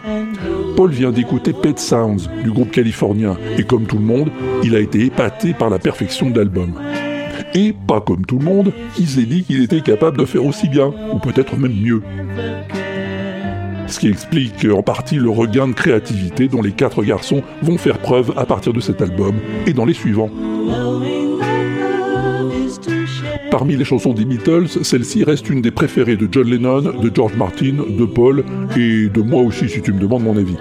Paul 0.78 0.92
vient 0.92 1.12
d'écouter 1.12 1.52
Pet 1.52 1.78
Sounds 1.78 2.30
du 2.46 2.52
groupe 2.52 2.72
californien, 2.72 3.38
et 3.58 3.64
comme 3.64 3.88
tout 3.88 3.98
le 3.98 4.06
monde, 4.06 4.30
il 4.64 4.74
a 4.74 4.80
été 4.80 5.04
épaté 5.04 5.54
par 5.54 5.70
la 5.70 5.80
perfection 5.80 6.30
de 6.30 6.38
l'album. 6.38 6.72
Et, 7.54 7.74
pas 7.86 8.00
comme 8.00 8.26
tout 8.26 8.40
le 8.40 8.46
monde, 8.46 8.72
il 8.98 9.08
s'est 9.08 9.24
dit 9.24 9.44
qu'il 9.44 9.62
était 9.64 9.82
capable 9.82 10.18
de 10.18 10.26
faire 10.26 10.46
aussi 10.46 10.70
bien, 10.70 10.94
ou 11.14 11.20
peut-être 11.20 11.58
même 11.58 11.76
mieux. 11.76 12.02
Ce 13.88 14.00
qui 14.00 14.08
explique 14.08 14.66
en 14.66 14.82
partie 14.82 15.16
le 15.16 15.30
regain 15.30 15.68
de 15.68 15.74
créativité 15.74 16.48
dont 16.48 16.62
les 16.62 16.72
quatre 16.72 17.04
garçons 17.04 17.44
vont 17.62 17.78
faire 17.78 18.00
preuve 18.00 18.34
à 18.36 18.46
partir 18.46 18.74
de 18.74 18.80
cet 18.80 19.02
album 19.02 19.36
et 19.68 19.74
dans 19.74 19.86
les 19.86 19.94
suivants. 19.94 20.30
Parmi 23.52 23.78
les 23.78 23.86
chansons 23.86 24.14
des 24.14 24.26
Beatles, 24.26 24.68
celle-ci 24.84 25.24
reste 25.24 25.50
une 25.50 25.62
des 25.62 25.72
préférées 25.72 26.18
de 26.18 26.28
John 26.30 26.50
Lennon, 26.50 26.82
de 26.82 27.12
George 27.14 27.36
Martin, 27.38 27.76
de 27.88 28.06
Paul 28.06 28.44
et 28.76 29.08
de 29.08 29.22
moi 29.22 29.42
aussi 29.42 29.70
si 29.70 29.82
tu 29.82 29.94
me 29.94 30.00
demandes 30.00 30.24
mon 30.24 30.36
avis. 30.36 30.58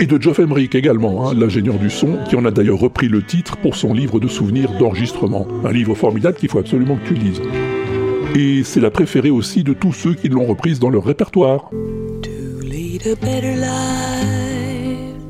Et 0.00 0.06
de 0.06 0.20
Geoff 0.20 0.38
Emerick 0.38 0.74
également, 0.74 1.28
hein, 1.28 1.34
l'ingénieur 1.36 1.76
du 1.76 1.90
son, 1.90 2.18
qui 2.28 2.36
en 2.36 2.44
a 2.44 2.50
d'ailleurs 2.50 2.78
repris 2.78 3.08
le 3.08 3.22
titre 3.22 3.56
pour 3.56 3.76
son 3.76 3.92
livre 3.92 4.20
de 4.20 4.28
souvenirs 4.28 4.70
d'enregistrement. 4.78 5.46
Un 5.64 5.72
livre 5.72 5.94
formidable 5.94 6.36
qu'il 6.36 6.48
faut 6.48 6.58
absolument 6.58 6.96
que 6.96 7.08
tu 7.08 7.14
lises. 7.14 7.42
Et 8.36 8.62
c'est 8.62 8.80
la 8.80 8.90
préférée 8.90 9.30
aussi 9.30 9.64
de 9.64 9.72
tous 9.72 9.92
ceux 9.92 10.14
qui 10.14 10.28
l'ont 10.28 10.46
reprise 10.46 10.78
dans 10.78 10.90
leur 10.90 11.04
répertoire. 11.04 11.70
Lead 12.98 13.12
a 13.12 13.16
better 13.16 13.54
life, 13.54 15.22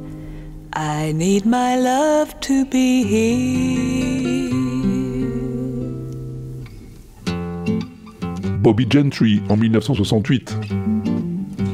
I 0.72 1.12
need 1.12 1.44
my 1.44 1.76
love 1.76 2.40
to 2.40 2.64
be 2.64 3.02
here. 3.04 4.48
Bobby 8.62 8.86
Gentry 8.88 9.42
en 9.50 9.60
1968. 9.60 10.56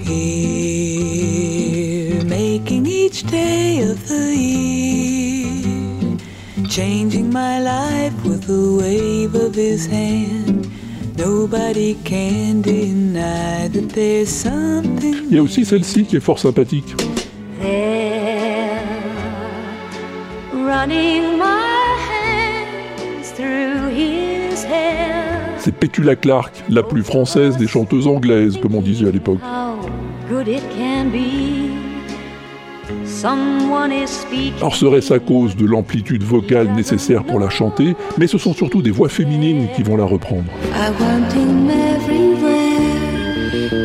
Here, 0.03 1.05
making 2.25 2.87
each 2.87 3.23
day 3.31 3.83
of 3.83 4.09
the 4.09 4.35
year, 4.37 5.63
changing 6.69 7.31
my 7.33 7.61
life 7.61 8.25
with 8.25 8.49
a 8.51 8.77
wave 8.79 9.37
of 9.37 9.55
his 9.55 9.87
hand. 9.87 10.64
Il 15.31 15.37
y 15.37 15.39
a 15.39 15.43
aussi 15.43 15.65
celle-ci 15.65 16.05
qui 16.05 16.17
est 16.17 16.21
fort 16.21 16.39
sympathique. 16.41 16.95
There, 17.61 18.83
running 20.53 21.39
my 21.39 21.97
hands 22.11 23.33
through 23.35 23.91
his 23.91 24.65
hair. 24.65 25.57
C'est 25.59 25.75
Petula 25.75 26.17
Clark, 26.17 26.53
la 26.69 26.83
plus 26.83 27.05
française 27.05 27.57
des 27.57 27.69
chanteuses 27.69 28.09
anglaises, 28.09 28.59
comme 28.61 28.75
on 28.75 28.83
disait 28.83 29.07
à 29.09 29.11
l'époque. 29.13 29.39
Alors 33.25 34.75
serait-ce 34.75 35.15
à 35.15 35.19
cause 35.19 35.57
de 35.57 35.65
l'amplitude 35.65 36.23
vocale 36.23 36.71
nécessaire 36.75 37.25
pour 37.25 37.41
la 37.41 37.49
chanter, 37.49 37.97
mais 38.19 38.27
ce 38.27 38.37
sont 38.37 38.53
surtout 38.53 38.83
des 38.83 38.91
voix 38.91 39.09
féminines 39.09 39.69
qui 39.75 39.83
vont 39.83 39.97
la 39.97 40.05
reprendre. 40.05 40.45
I 40.75 40.91
want 41.01 41.33
him 41.33 41.71
everywhere. 41.71 42.75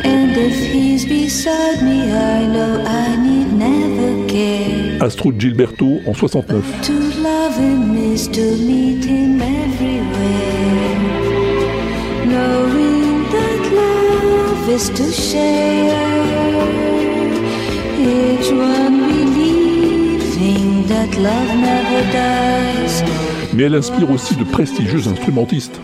And 0.03 0.35
if 0.35 0.73
he's 0.73 1.05
beside 1.05 1.81
me, 1.81 2.11
I 2.11 2.47
know 2.47 2.83
I 2.85 3.15
need 3.17 3.53
never 3.57 4.27
care. 4.27 5.01
Astrud 5.01 5.39
Gilberto 5.39 6.01
en 6.05 6.13
69. 6.13 6.61
To 6.83 6.91
love 7.21 7.57
him 7.57 7.95
is 8.13 8.27
to 8.31 8.41
meet 8.41 9.05
him 9.05 9.41
everywhere. 9.41 10.99
Knowing 12.25 13.23
that 13.31 13.71
love 13.71 14.69
is 14.69 14.89
to 14.89 15.09
share. 15.09 16.09
Each 18.01 18.51
one 18.51 18.98
Mais 23.53 23.63
elle 23.63 23.75
inspire 23.75 24.11
aussi 24.11 24.35
de 24.35 24.43
prestigieux 24.43 25.07
instrumentistes. 25.07 25.79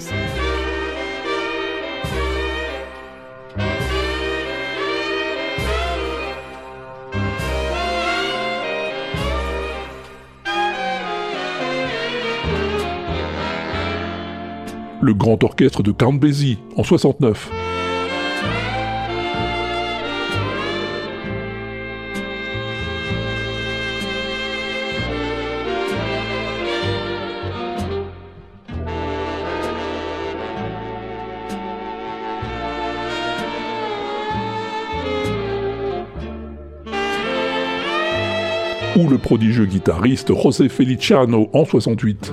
Le 15.01 15.13
grand 15.13 15.43
orchestre 15.43 15.83
de 15.83 15.91
Count 15.91 16.13
Basie 16.13 16.59
en 16.75 16.83
69. 16.83 17.51
Ou 38.95 39.09
le 39.09 39.17
prodigieux 39.17 39.65
guitariste 39.65 40.31
José 40.33 40.69
Feliciano 40.69 41.49
en 41.53 41.65
68. 41.65 42.31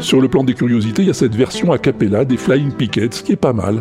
Sur 0.00 0.20
le 0.20 0.28
plan 0.28 0.42
des 0.42 0.54
curiosités, 0.54 1.02
il 1.02 1.06
y 1.08 1.10
a 1.10 1.14
cette 1.14 1.36
version 1.36 1.70
a 1.70 1.78
cappella 1.78 2.24
des 2.24 2.36
Flying 2.36 2.72
Pickets 2.72 3.22
qui 3.22 3.30
est 3.30 3.36
pas 3.36 3.52
mal. 3.52 3.80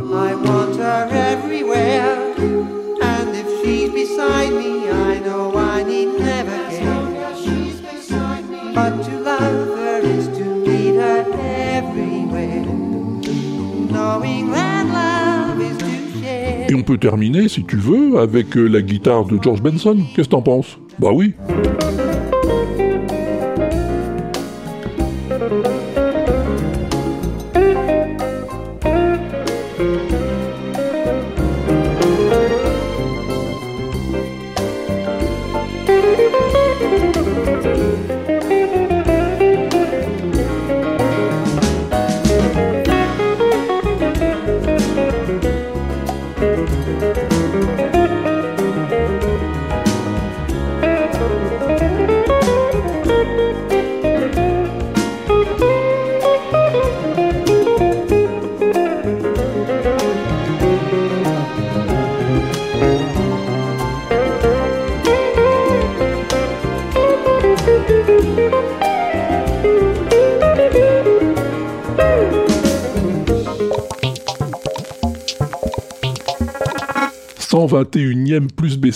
Peut 16.89 16.97
terminer, 16.97 17.47
si 17.47 17.63
tu 17.63 17.75
veux, 17.75 18.17
avec 18.17 18.57
euh, 18.57 18.65
la 18.65 18.81
guitare 18.81 19.25
de 19.25 19.37
George 19.39 19.61
Benson. 19.61 19.95
Qu'est-ce 20.15 20.27
que 20.27 20.31
t'en 20.31 20.41
penses? 20.41 20.79
Bah 20.97 21.09
oui.« 21.13 21.35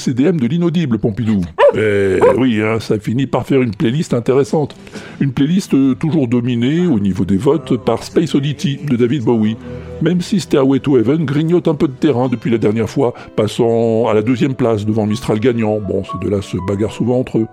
BCDM 0.03 0.37
de 0.37 0.47
l'inaudible, 0.47 0.99
Pompidou. 0.99 1.41
Eh 1.75 2.19
oui, 2.37 2.61
hein, 2.61 2.79
ça 2.79 2.99
finit 2.99 3.25
par 3.25 3.47
faire 3.47 3.63
une 3.63 3.71
playlist 3.71 4.13
intéressante. 4.13 4.75
Une 5.19 5.31
playlist 5.31 5.73
euh, 5.73 5.95
toujours 5.95 6.27
dominée, 6.27 6.85
au 6.85 6.99
niveau 6.99 7.25
des 7.25 7.37
votes, 7.37 7.83
par 7.83 8.03
Space 8.03 8.35
Oddity 8.35 8.77
de 8.87 8.95
David 8.95 9.23
Bowie. 9.23 9.57
Même 10.03 10.21
si 10.21 10.39
Stairway 10.39 10.79
to 10.79 10.99
Heaven 10.99 11.25
grignote 11.25 11.67
un 11.67 11.73
peu 11.73 11.87
de 11.87 11.93
terrain 11.93 12.29
depuis 12.29 12.51
la 12.51 12.59
dernière 12.59 12.87
fois, 12.87 13.15
passant 13.35 14.07
à 14.07 14.13
la 14.13 14.21
deuxième 14.21 14.53
place 14.53 14.85
devant 14.85 15.07
Mistral 15.07 15.39
gagnant. 15.39 15.79
Bon, 15.79 16.03
ces 16.03 16.19
deux-là 16.21 16.43
se 16.43 16.57
bagarrent 16.67 16.93
souvent 16.93 17.17
entre 17.17 17.39
eux. 17.39 17.47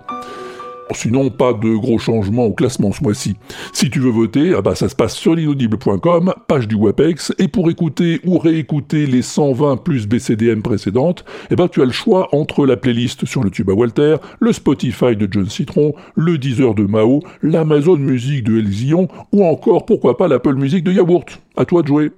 Sinon, 0.93 1.29
pas 1.29 1.53
de 1.53 1.75
gros 1.75 1.99
changements 1.99 2.45
au 2.45 2.53
classement 2.53 2.91
ce 2.91 3.03
mois-ci. 3.03 3.35
Si 3.73 3.89
tu 3.89 3.99
veux 3.99 4.09
voter, 4.09 4.53
ah 4.55 4.61
bah 4.61 4.75
ça 4.75 4.89
se 4.89 4.95
passe 4.95 5.15
sur 5.15 5.35
l'inaudible.com, 5.35 6.33
page 6.47 6.67
du 6.67 6.75
WAPEX, 6.75 7.33
et 7.39 7.47
pour 7.47 7.69
écouter 7.69 8.19
ou 8.25 8.37
réécouter 8.37 9.05
les 9.05 9.21
120 9.21 9.77
plus 9.77 10.07
BCDM 10.07 10.61
précédentes, 10.61 11.25
eh 11.49 11.55
ben 11.55 11.67
tu 11.67 11.81
as 11.81 11.85
le 11.85 11.91
choix 11.91 12.29
entre 12.33 12.65
la 12.65 12.77
playlist 12.77 13.25
sur 13.25 13.43
le 13.43 13.49
tube 13.49 13.69
à 13.69 13.73
Walter, 13.73 14.17
le 14.39 14.53
Spotify 14.53 15.15
de 15.15 15.27
John 15.29 15.49
Citron, 15.49 15.93
le 16.15 16.37
Deezer 16.37 16.73
de 16.73 16.83
Mao, 16.83 17.21
l'Amazon 17.41 17.97
Music 17.97 18.43
de 18.43 18.59
Elzion, 18.59 19.07
ou 19.31 19.45
encore, 19.45 19.85
pourquoi 19.85 20.17
pas, 20.17 20.27
l'Apple 20.27 20.55
Music 20.55 20.83
de 20.83 20.91
Yaourt. 20.91 21.41
À 21.57 21.65
toi 21.65 21.81
de 21.81 21.87
jouer. 21.87 22.11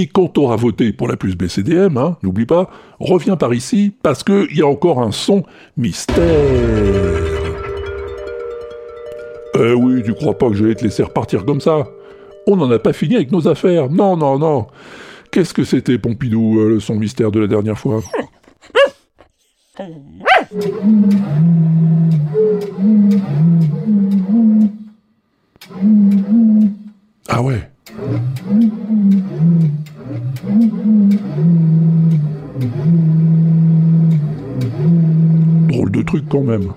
Et 0.00 0.06
quand 0.06 0.28
t'auras 0.28 0.54
voté 0.54 0.92
pour 0.92 1.08
la 1.08 1.16
plus 1.16 1.34
BCDM, 1.34 1.96
hein, 1.96 2.16
n'oublie 2.22 2.46
pas, 2.46 2.70
reviens 3.00 3.34
par 3.34 3.52
ici 3.52 3.92
parce 4.00 4.22
qu'il 4.22 4.56
y 4.56 4.62
a 4.62 4.66
encore 4.68 5.02
un 5.02 5.10
son 5.10 5.42
mystère. 5.76 6.24
Eh 9.56 9.72
oui, 9.72 10.00
tu 10.04 10.14
crois 10.14 10.38
pas 10.38 10.50
que 10.50 10.54
je 10.54 10.64
vais 10.66 10.76
te 10.76 10.84
laisser 10.84 11.02
repartir 11.02 11.44
comme 11.44 11.60
ça? 11.60 11.88
On 12.46 12.54
n'en 12.54 12.70
a 12.70 12.78
pas 12.78 12.92
fini 12.92 13.16
avec 13.16 13.32
nos 13.32 13.48
affaires. 13.48 13.90
Non, 13.90 14.16
non, 14.16 14.38
non. 14.38 14.68
Qu'est-ce 15.32 15.52
que 15.52 15.64
c'était, 15.64 15.98
Pompidou, 15.98 16.60
euh, 16.60 16.68
le 16.68 16.80
son 16.80 16.94
mystère 16.94 17.32
de 17.32 17.40
la 17.40 17.48
dernière 17.48 17.76
fois? 17.76 18.00
Ah 27.28 27.42
ouais 27.42 27.68
Drôle 35.68 35.90
de 35.90 36.02
truc 36.02 36.24
quand 36.28 36.42
même. 36.42 36.72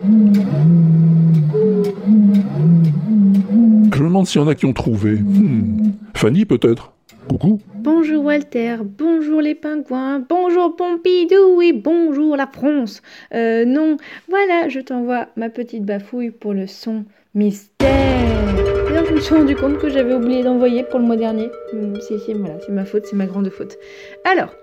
Je 3.94 4.00
me 4.02 4.08
demande 4.08 4.28
s'il 4.28 4.42
y 4.42 4.44
en 4.44 4.48
a 4.48 4.56
qui 4.56 4.66
ont 4.66 4.74
trouvé. 4.74 5.14
Hmm. 5.14 5.94
Fanny 6.14 6.46
peut-être 6.46 6.94
Coucou 7.28 7.62
Bonjour 7.76 8.26
Walter, 8.26 8.78
bonjour 8.84 9.42
les 9.42 9.56
pingouins, 9.56 10.24
bonjour 10.28 10.76
Pompidou 10.76 11.62
et 11.62 11.72
bonjour 11.72 12.36
la 12.36 12.48
France. 12.48 13.02
Euh, 13.34 13.64
non, 13.66 13.98
voilà, 14.28 14.70
je 14.70 14.80
t'envoie 14.80 15.28
ma 15.36 15.50
petite 15.50 15.86
bafouille 15.86 16.32
pour 16.32 16.54
le 16.54 16.68
son 16.68 17.06
mystère. 17.34 18.81
Je 19.08 19.14
me 19.14 19.20
suis 19.20 19.34
rendu 19.34 19.56
compte 19.56 19.80
que 19.80 19.90
j'avais 19.90 20.14
oublié 20.14 20.44
d'envoyer 20.44 20.84
pour 20.84 21.00
le 21.00 21.06
mois 21.06 21.16
dernier. 21.16 21.50
Hmm, 21.74 21.96
c'est 22.00 22.70
ma 22.70 22.86
faute, 22.86 23.06
c'est 23.06 23.16
ma 23.16 23.26
grande 23.26 23.50
faute. 23.50 23.78
Alors, 24.26 24.54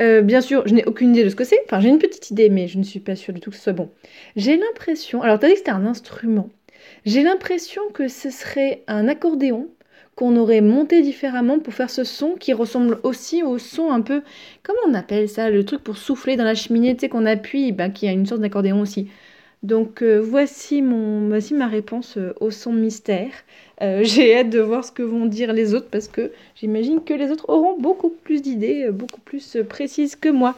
euh, 0.00 0.20
bien 0.20 0.40
sûr, 0.40 0.66
je 0.66 0.74
n'ai 0.74 0.84
aucune 0.84 1.10
idée 1.10 1.22
de 1.22 1.28
ce 1.28 1.36
que 1.36 1.44
c'est. 1.44 1.60
Enfin, 1.66 1.80
j'ai 1.80 1.90
une 1.90 1.98
petite 1.98 2.30
idée, 2.30 2.48
mais 2.48 2.66
je 2.66 2.78
ne 2.78 2.82
suis 2.82 3.00
pas 3.00 3.14
sûre 3.14 3.32
du 3.32 3.40
tout 3.40 3.50
que 3.50 3.56
ce 3.56 3.62
soit 3.62 3.72
bon. 3.72 3.90
J'ai 4.36 4.56
l'impression. 4.56 5.22
Alors, 5.22 5.38
t'as 5.38 5.46
dit 5.46 5.52
que 5.52 5.58
c'était 5.58 5.70
un 5.70 5.86
instrument. 5.86 6.48
J'ai 7.04 7.22
l'impression 7.22 7.82
que 7.92 8.08
ce 8.08 8.30
serait 8.30 8.82
un 8.88 9.06
accordéon 9.06 9.68
qu'on 10.16 10.36
aurait 10.36 10.60
monté 10.60 11.02
différemment 11.02 11.58
pour 11.58 11.74
faire 11.74 11.90
ce 11.90 12.04
son 12.04 12.34
qui 12.34 12.52
ressemble 12.52 12.98
aussi 13.02 13.42
au 13.42 13.58
son 13.58 13.90
un 13.90 14.00
peu. 14.00 14.22
Comment 14.62 14.78
on 14.88 14.94
appelle 14.94 15.28
ça 15.28 15.50
Le 15.50 15.64
truc 15.64 15.82
pour 15.82 15.96
souffler 15.96 16.36
dans 16.36 16.44
la 16.44 16.54
cheminée, 16.54 16.94
tu 16.94 17.00
sais, 17.00 17.08
qu'on 17.08 17.26
appuie, 17.26 17.72
ben, 17.72 17.90
qui 17.90 18.08
a 18.08 18.12
une 18.12 18.26
sorte 18.26 18.40
d'accordéon 18.40 18.80
aussi. 18.80 19.08
Donc 19.64 20.02
euh, 20.02 20.20
voici, 20.20 20.82
mon, 20.82 21.28
voici 21.28 21.54
ma 21.54 21.66
réponse 21.66 22.18
euh, 22.18 22.34
au 22.38 22.50
son 22.50 22.72
mystère. 22.72 23.30
Euh, 23.80 24.02
J'ai 24.04 24.36
hâte 24.36 24.50
de 24.50 24.60
voir 24.60 24.84
ce 24.84 24.92
que 24.92 25.02
vont 25.02 25.24
dire 25.24 25.54
les 25.54 25.74
autres 25.74 25.88
parce 25.90 26.06
que 26.06 26.30
j'imagine 26.54 27.00
que 27.02 27.14
les 27.14 27.30
autres 27.30 27.48
auront 27.48 27.80
beaucoup 27.80 28.12
plus 28.22 28.42
d'idées, 28.42 28.90
beaucoup 28.92 29.20
plus 29.24 29.56
précises 29.66 30.16
que 30.16 30.28
moi. 30.28 30.54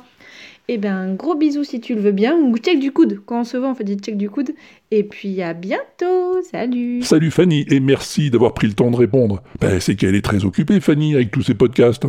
Eh 0.68 0.78
ben, 0.78 1.14
gros 1.14 1.36
bisous 1.36 1.62
si 1.62 1.80
tu 1.80 1.94
le 1.94 2.00
veux 2.00 2.10
bien, 2.10 2.36
ou 2.36 2.56
check 2.58 2.80
du 2.80 2.90
coude. 2.90 3.20
Quand 3.24 3.42
on 3.42 3.44
se 3.44 3.56
voit, 3.56 3.68
on 3.68 3.76
fait 3.76 3.84
des 3.84 3.94
check 3.94 4.16
du 4.16 4.28
coude. 4.28 4.50
Et 4.90 5.04
puis 5.04 5.40
à 5.40 5.54
bientôt, 5.54 6.42
salut 6.50 7.02
Salut 7.02 7.30
Fanny, 7.30 7.64
et 7.70 7.78
merci 7.78 8.32
d'avoir 8.32 8.54
pris 8.54 8.66
le 8.66 8.72
temps 8.72 8.90
de 8.90 8.96
répondre. 8.96 9.40
Ben, 9.60 9.78
c'est 9.78 9.94
qu'elle 9.94 10.16
est 10.16 10.24
très 10.24 10.44
occupée, 10.44 10.80
Fanny, 10.80 11.14
avec 11.14 11.30
tous 11.30 11.42
ses 11.42 11.54
podcasts. 11.54 12.06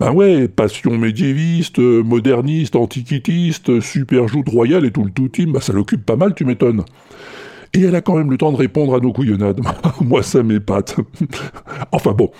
Ben 0.00 0.12
ouais, 0.12 0.48
passion 0.48 0.96
médiéviste, 0.96 1.78
euh, 1.78 2.02
moderniste, 2.02 2.76
antiquitiste, 2.76 3.80
super 3.80 4.28
joute 4.28 4.48
royale 4.48 4.84
et 4.84 4.90
tout 4.90 5.04
le 5.04 5.10
tout 5.10 5.28
team, 5.28 5.52
bah 5.52 5.60
ça 5.60 5.72
l'occupe 5.72 6.04
pas 6.06 6.16
mal, 6.16 6.34
tu 6.34 6.44
m'étonnes. 6.44 6.84
Et 7.74 7.82
elle 7.82 7.94
a 7.94 8.00
quand 8.00 8.16
même 8.16 8.30
le 8.30 8.38
temps 8.38 8.50
de 8.50 8.56
répondre 8.56 8.94
à 8.94 9.00
nos 9.00 9.12
couillonnades. 9.12 9.60
Moi, 10.00 10.22
ça 10.22 10.42
m'épate. 10.42 10.96
enfin 11.92 12.12
bon, 12.12 12.30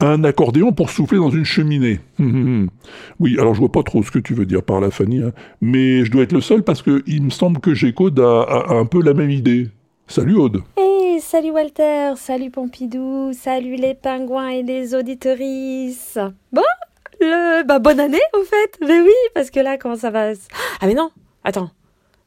un 0.00 0.24
accordéon 0.24 0.72
pour 0.72 0.90
souffler 0.90 1.18
dans 1.18 1.30
une 1.30 1.44
cheminée. 1.44 2.00
oui, 3.20 3.36
alors 3.38 3.54
je 3.54 3.60
vois 3.60 3.70
pas 3.70 3.82
trop 3.84 4.02
ce 4.02 4.10
que 4.10 4.18
tu 4.18 4.34
veux 4.34 4.46
dire 4.46 4.62
par 4.62 4.80
là, 4.80 4.90
Fanny, 4.90 5.20
hein, 5.22 5.32
mais 5.60 6.04
je 6.04 6.10
dois 6.10 6.22
être 6.24 6.32
le 6.32 6.40
seul 6.40 6.62
parce 6.64 6.82
que 6.82 7.02
il 7.06 7.22
me 7.22 7.30
semble 7.30 7.60
que 7.60 7.72
qu'Aude 7.92 8.18
a, 8.18 8.42
a- 8.42 8.72
a 8.72 8.74
un 8.74 8.86
peu 8.86 9.02
la 9.02 9.14
même 9.14 9.30
idée. 9.30 9.68
Salut 10.08 10.34
Aude. 10.34 10.62
Hey, 10.76 11.20
salut 11.20 11.52
Walter, 11.52 12.14
salut 12.16 12.50
Pompidou, 12.50 13.30
salut 13.32 13.76
les 13.76 13.94
pingouins 13.94 14.48
et 14.48 14.62
les 14.62 14.94
auditorices. 14.94 16.18
Bon, 16.52 16.62
bah 17.66 17.78
bonne 17.78 18.00
année 18.00 18.20
au 18.34 18.42
fait. 18.42 18.78
Mais 18.80 19.00
oui, 19.00 19.14
parce 19.34 19.50
que 19.50 19.60
là, 19.60 19.78
comment 19.78 19.96
ça 19.96 20.10
va 20.10 20.32
Ah 20.80 20.86
mais 20.86 20.94
non, 20.94 21.10
attends. 21.44 21.70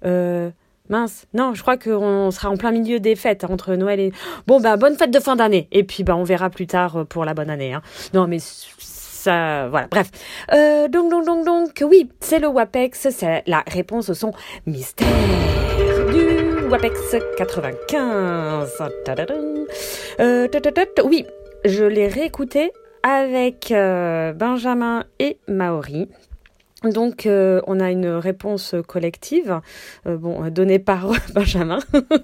Euh, 0.06 0.50
mince, 0.90 1.26
non, 1.34 1.54
je 1.54 1.62
crois 1.62 1.78
qu'on 1.78 2.32
sera 2.32 2.50
en 2.50 2.58
plein 2.58 2.72
milieu 2.72 3.00
des 3.00 3.16
fêtes 3.16 3.44
entre 3.44 3.76
Noël 3.76 4.00
et... 4.00 4.12
Bon, 4.48 4.60
bah 4.60 4.78
bonne 4.78 4.96
fête 4.96 5.12
de 5.12 5.20
fin 5.20 5.36
d'année. 5.36 5.68
Et 5.72 5.84
puis, 5.84 6.04
bah 6.04 6.16
on 6.16 6.24
verra 6.24 6.50
plus 6.50 6.68
tard 6.68 6.98
euh, 6.98 7.04
pour 7.04 7.26
la 7.26 7.34
bonne 7.34 7.50
année. 7.50 7.74
Hein. 7.74 7.82
Non, 8.14 8.28
mais 8.28 8.38
ça... 8.40 9.68
Voilà, 9.70 9.88
bref. 9.88 10.12
Euh, 10.54 10.88
donc, 10.88 11.10
donc, 11.10 11.26
donc, 11.26 11.46
donc, 11.46 11.84
oui, 11.90 12.10
c'est 12.20 12.40
le 12.40 12.48
WAPEX, 12.48 13.10
c'est 13.10 13.44
la 13.48 13.64
réponse 13.68 14.10
au 14.10 14.14
son 14.14 14.34
mystère 14.66 15.08
du 16.12 16.68
WAPEX 16.70 17.16
95. 17.38 18.84
Tadadam. 19.04 19.66
Euh, 20.20 20.48
oui, 21.04 21.26
je 21.64 21.84
l'ai 21.84 22.08
réécouté 22.08 22.72
avec 23.06 23.72
euh, 23.72 24.34
Benjamin 24.34 25.06
et 25.20 25.38
Maori. 25.48 26.10
Donc, 26.84 27.28
euh, 27.28 27.62
on 27.68 27.80
a 27.80 27.92
une 27.92 28.08
réponse 28.08 28.74
collective, 28.88 29.62
euh, 30.08 30.18
bon, 30.18 30.50
donnée 30.50 30.80
par 30.80 31.12
Benjamin, 31.36 31.78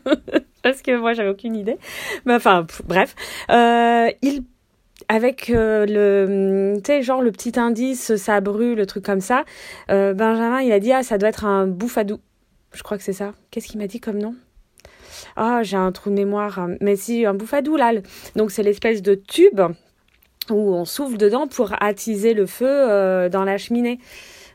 parce 0.63 0.81
que 0.81 0.97
moi, 0.97 1.13
j'avais 1.13 1.29
aucune 1.29 1.55
idée. 1.55 1.77
Mais 2.25 2.33
enfin, 2.33 2.65
bref, 2.85 3.15
il 3.49 4.43
avec 5.07 5.47
le, 5.49 6.79
sais, 6.85 7.01
genre 7.01 7.21
le 7.21 7.31
petit 7.31 7.59
indice, 7.59 8.15
ça 8.15 8.39
brûle, 8.39 8.77
le 8.77 8.85
truc 8.85 9.03
comme 9.03 9.19
ça. 9.19 9.43
Benjamin, 9.87 10.61
il 10.61 10.71
a 10.71 10.79
dit 10.79 10.93
ah, 10.93 11.03
ça 11.03 11.17
doit 11.17 11.29
être 11.29 11.43
un 11.43 11.67
bouffadou. 11.67 12.19
Je 12.71 12.81
crois 12.83 12.97
que 12.97 13.03
c'est 13.03 13.13
ça. 13.13 13.33
Qu'est-ce 13.49 13.67
qu'il 13.67 13.79
m'a 13.79 13.87
dit 13.87 13.99
comme 13.99 14.19
nom? 14.19 14.35
Ah, 15.35 15.63
j'ai 15.63 15.75
un 15.75 15.91
trou 15.91 16.11
de 16.11 16.15
mémoire. 16.15 16.67
Mais 16.81 16.95
si, 16.95 17.25
un 17.25 17.33
bouffadou 17.33 17.77
là. 17.77 17.93
Donc 18.35 18.51
c'est 18.51 18.63
l'espèce 18.63 19.01
de 19.01 19.15
tube 19.15 19.61
où 20.49 20.73
on 20.73 20.85
souffle 20.85 21.17
dedans 21.17 21.47
pour 21.47 21.71
attiser 21.81 22.33
le 22.33 22.45
feu 22.45 22.67
euh, 22.67 23.29
dans 23.29 23.43
la 23.43 23.57
cheminée. 23.57 23.99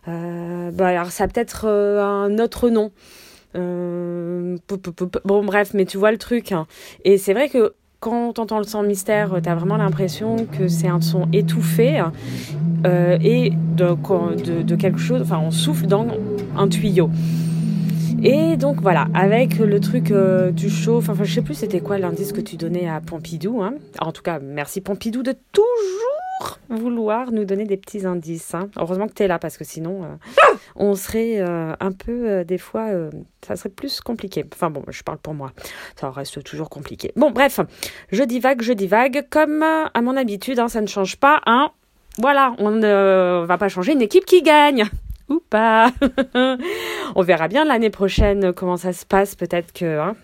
Euh, 0.08 0.70
bah 0.70 0.88
alors 0.88 1.10
ça 1.10 1.26
peut-être 1.26 1.64
euh, 1.66 2.02
un 2.02 2.38
autre 2.38 2.68
nom. 2.70 2.92
Bon 3.54 5.44
bref, 5.44 5.70
mais 5.74 5.84
tu 5.86 5.96
vois 5.96 6.12
le 6.12 6.18
truc. 6.18 6.52
hein. 6.52 6.66
Et 7.04 7.18
c'est 7.18 7.32
vrai 7.32 7.48
que 7.48 7.74
quand 8.00 8.34
t'entends 8.34 8.58
le 8.58 8.64
son 8.64 8.82
mystère, 8.82 9.38
t'as 9.42 9.54
vraiment 9.54 9.78
l'impression 9.78 10.46
que 10.46 10.68
c'est 10.68 10.88
un 10.88 11.00
son 11.00 11.26
étouffé 11.32 12.02
euh, 12.86 13.18
et 13.22 13.50
de, 13.76 13.94
de, 14.42 14.62
de 14.62 14.76
quelque 14.76 14.98
chose. 14.98 15.22
Enfin, 15.22 15.40
on 15.42 15.50
souffle 15.50 15.86
dans 15.86 16.06
un 16.56 16.68
tuyau. 16.68 17.10
Et 18.28 18.56
donc 18.56 18.80
voilà, 18.80 19.06
avec 19.14 19.58
le 19.58 19.78
truc 19.78 20.10
euh, 20.10 20.50
du 20.50 20.68
chaud, 20.68 20.96
enfin 20.96 21.14
je 21.22 21.32
sais 21.32 21.42
plus 21.42 21.54
c'était 21.54 21.78
quoi 21.78 21.96
l'indice 21.96 22.32
que 22.32 22.40
tu 22.40 22.56
donnais 22.56 22.88
à 22.88 23.00
Pompidou. 23.00 23.62
Hein. 23.62 23.74
En 24.00 24.10
tout 24.10 24.22
cas, 24.22 24.40
merci 24.40 24.80
Pompidou 24.80 25.22
de 25.22 25.32
toujours 25.52 26.58
vouloir 26.68 27.30
nous 27.30 27.44
donner 27.44 27.66
des 27.66 27.76
petits 27.76 28.04
indices. 28.04 28.52
Hein. 28.52 28.68
Heureusement 28.76 29.06
que 29.06 29.12
tu 29.12 29.22
es 29.22 29.28
là 29.28 29.38
parce 29.38 29.56
que 29.56 29.62
sinon 29.62 30.02
euh, 30.02 30.08
on 30.74 30.96
serait 30.96 31.38
euh, 31.38 31.74
un 31.78 31.92
peu 31.92 32.44
des 32.44 32.58
fois, 32.58 32.88
ça 33.46 33.54
serait 33.54 33.68
plus 33.68 34.00
compliqué. 34.00 34.44
Enfin 34.52 34.70
bon, 34.70 34.82
je 34.88 35.04
parle 35.04 35.18
pour 35.18 35.34
moi, 35.34 35.52
ça 35.94 36.10
reste 36.10 36.42
toujours 36.42 36.68
compliqué. 36.68 37.12
Bon 37.14 37.30
bref, 37.30 37.60
je 38.10 38.24
divague, 38.24 38.60
je 38.60 38.72
divague, 38.72 39.24
comme 39.30 39.62
à 39.62 40.02
mon 40.02 40.16
habitude, 40.16 40.58
hein, 40.58 40.66
ça 40.66 40.80
ne 40.80 40.88
change 40.88 41.14
pas. 41.14 41.42
Hein. 41.46 41.70
Voilà, 42.18 42.56
on 42.58 42.72
ne 42.72 43.44
va 43.46 43.56
pas 43.56 43.68
changer 43.68 43.92
une 43.92 44.02
équipe 44.02 44.24
qui 44.24 44.42
gagne 44.42 44.88
ou 45.28 45.40
pas. 45.50 45.92
On 47.14 47.22
verra 47.22 47.48
bien 47.48 47.64
l'année 47.64 47.90
prochaine 47.90 48.52
comment 48.52 48.76
ça 48.76 48.92
se 48.92 49.04
passe. 49.06 49.34
Peut-être 49.34 49.72
que 49.72 49.98
hein, 49.98 50.16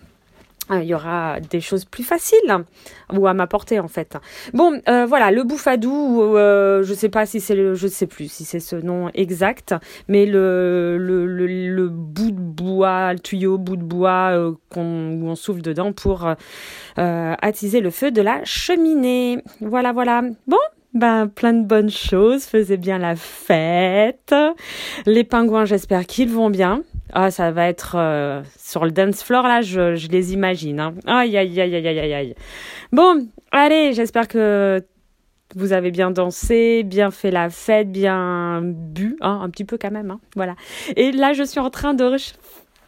il 0.71 0.83
y 0.83 0.93
aura 0.93 1.39
des 1.39 1.59
choses 1.59 1.85
plus 1.85 2.03
faciles 2.03 2.63
ou 3.11 3.27
à 3.27 3.33
m'apporter 3.33 3.79
en 3.79 3.87
fait. 3.87 4.17
Bon, 4.53 4.79
euh, 4.87 5.05
voilà, 5.05 5.31
le 5.31 5.43
bouffadou, 5.43 6.21
euh, 6.21 6.83
je 6.83 6.93
sais 6.93 7.09
pas 7.09 7.25
si 7.25 7.39
c'est 7.39 7.55
le, 7.55 7.73
je 7.73 7.87
sais 7.87 8.07
plus 8.07 8.31
si 8.31 8.45
c'est 8.45 8.59
ce 8.59 8.75
nom 8.75 9.09
exact, 9.13 9.75
mais 10.07 10.25
le 10.25 10.97
le, 10.97 11.25
le, 11.25 11.89
bout 11.89 12.31
de 12.31 12.39
bois, 12.39 13.13
le 13.13 13.19
tuyau 13.19 13.57
bout 13.57 13.75
de 13.75 13.83
bois 13.83 14.31
euh, 14.31 14.53
qu'on 14.69 15.19
où 15.21 15.27
on 15.27 15.35
souffle 15.35 15.61
dedans 15.61 15.91
pour 15.91 16.25
euh, 16.25 17.35
attiser 17.41 17.81
le 17.81 17.89
feu 17.89 18.11
de 18.11 18.21
la 18.21 18.43
cheminée. 18.45 19.39
Voilà, 19.59 19.91
voilà. 19.91 20.21
Bon. 20.47 20.57
Ben, 20.93 21.27
plein 21.27 21.53
de 21.53 21.65
bonnes 21.65 21.89
choses, 21.89 22.43
faisait 22.45 22.77
bien 22.77 22.99
la 22.99 23.15
fête. 23.15 24.35
Les 25.07 25.23
pingouins, 25.23 25.65
j'espère 25.65 26.05
qu'ils 26.05 26.29
vont 26.29 26.51
bien. 26.51 26.83
Ah, 27.13 27.31
ça 27.31 27.51
va 27.51 27.67
être 27.67 27.95
euh, 27.97 28.43
sur 28.57 28.85
le 28.85 28.91
dance 28.91 29.23
floor, 29.23 29.43
là, 29.43 29.61
je, 29.61 30.07
les 30.07 30.33
imagine. 30.33 30.79
Hein. 30.79 30.93
Aïe, 31.07 31.35
aïe, 31.35 31.59
aïe, 31.59 31.75
aïe, 31.75 31.87
aïe, 31.87 32.13
aïe. 32.13 32.35
Bon, 32.91 33.27
allez, 33.51 33.93
j'espère 33.93 34.27
que 34.27 34.83
vous 35.55 35.73
avez 35.73 35.91
bien 35.91 36.11
dansé, 36.11 36.83
bien 36.83 37.11
fait 37.11 37.31
la 37.31 37.49
fête, 37.49 37.91
bien 37.91 38.61
bu, 38.63 39.17
hein, 39.21 39.39
un 39.41 39.49
petit 39.49 39.65
peu 39.65 39.77
quand 39.79 39.91
même. 39.91 40.11
Hein, 40.11 40.19
voilà. 40.35 40.55
Et 40.95 41.11
là, 41.11 41.33
je 41.33 41.43
suis 41.43 41.59
en 41.59 41.69
train 41.69 41.93
de 41.93 42.03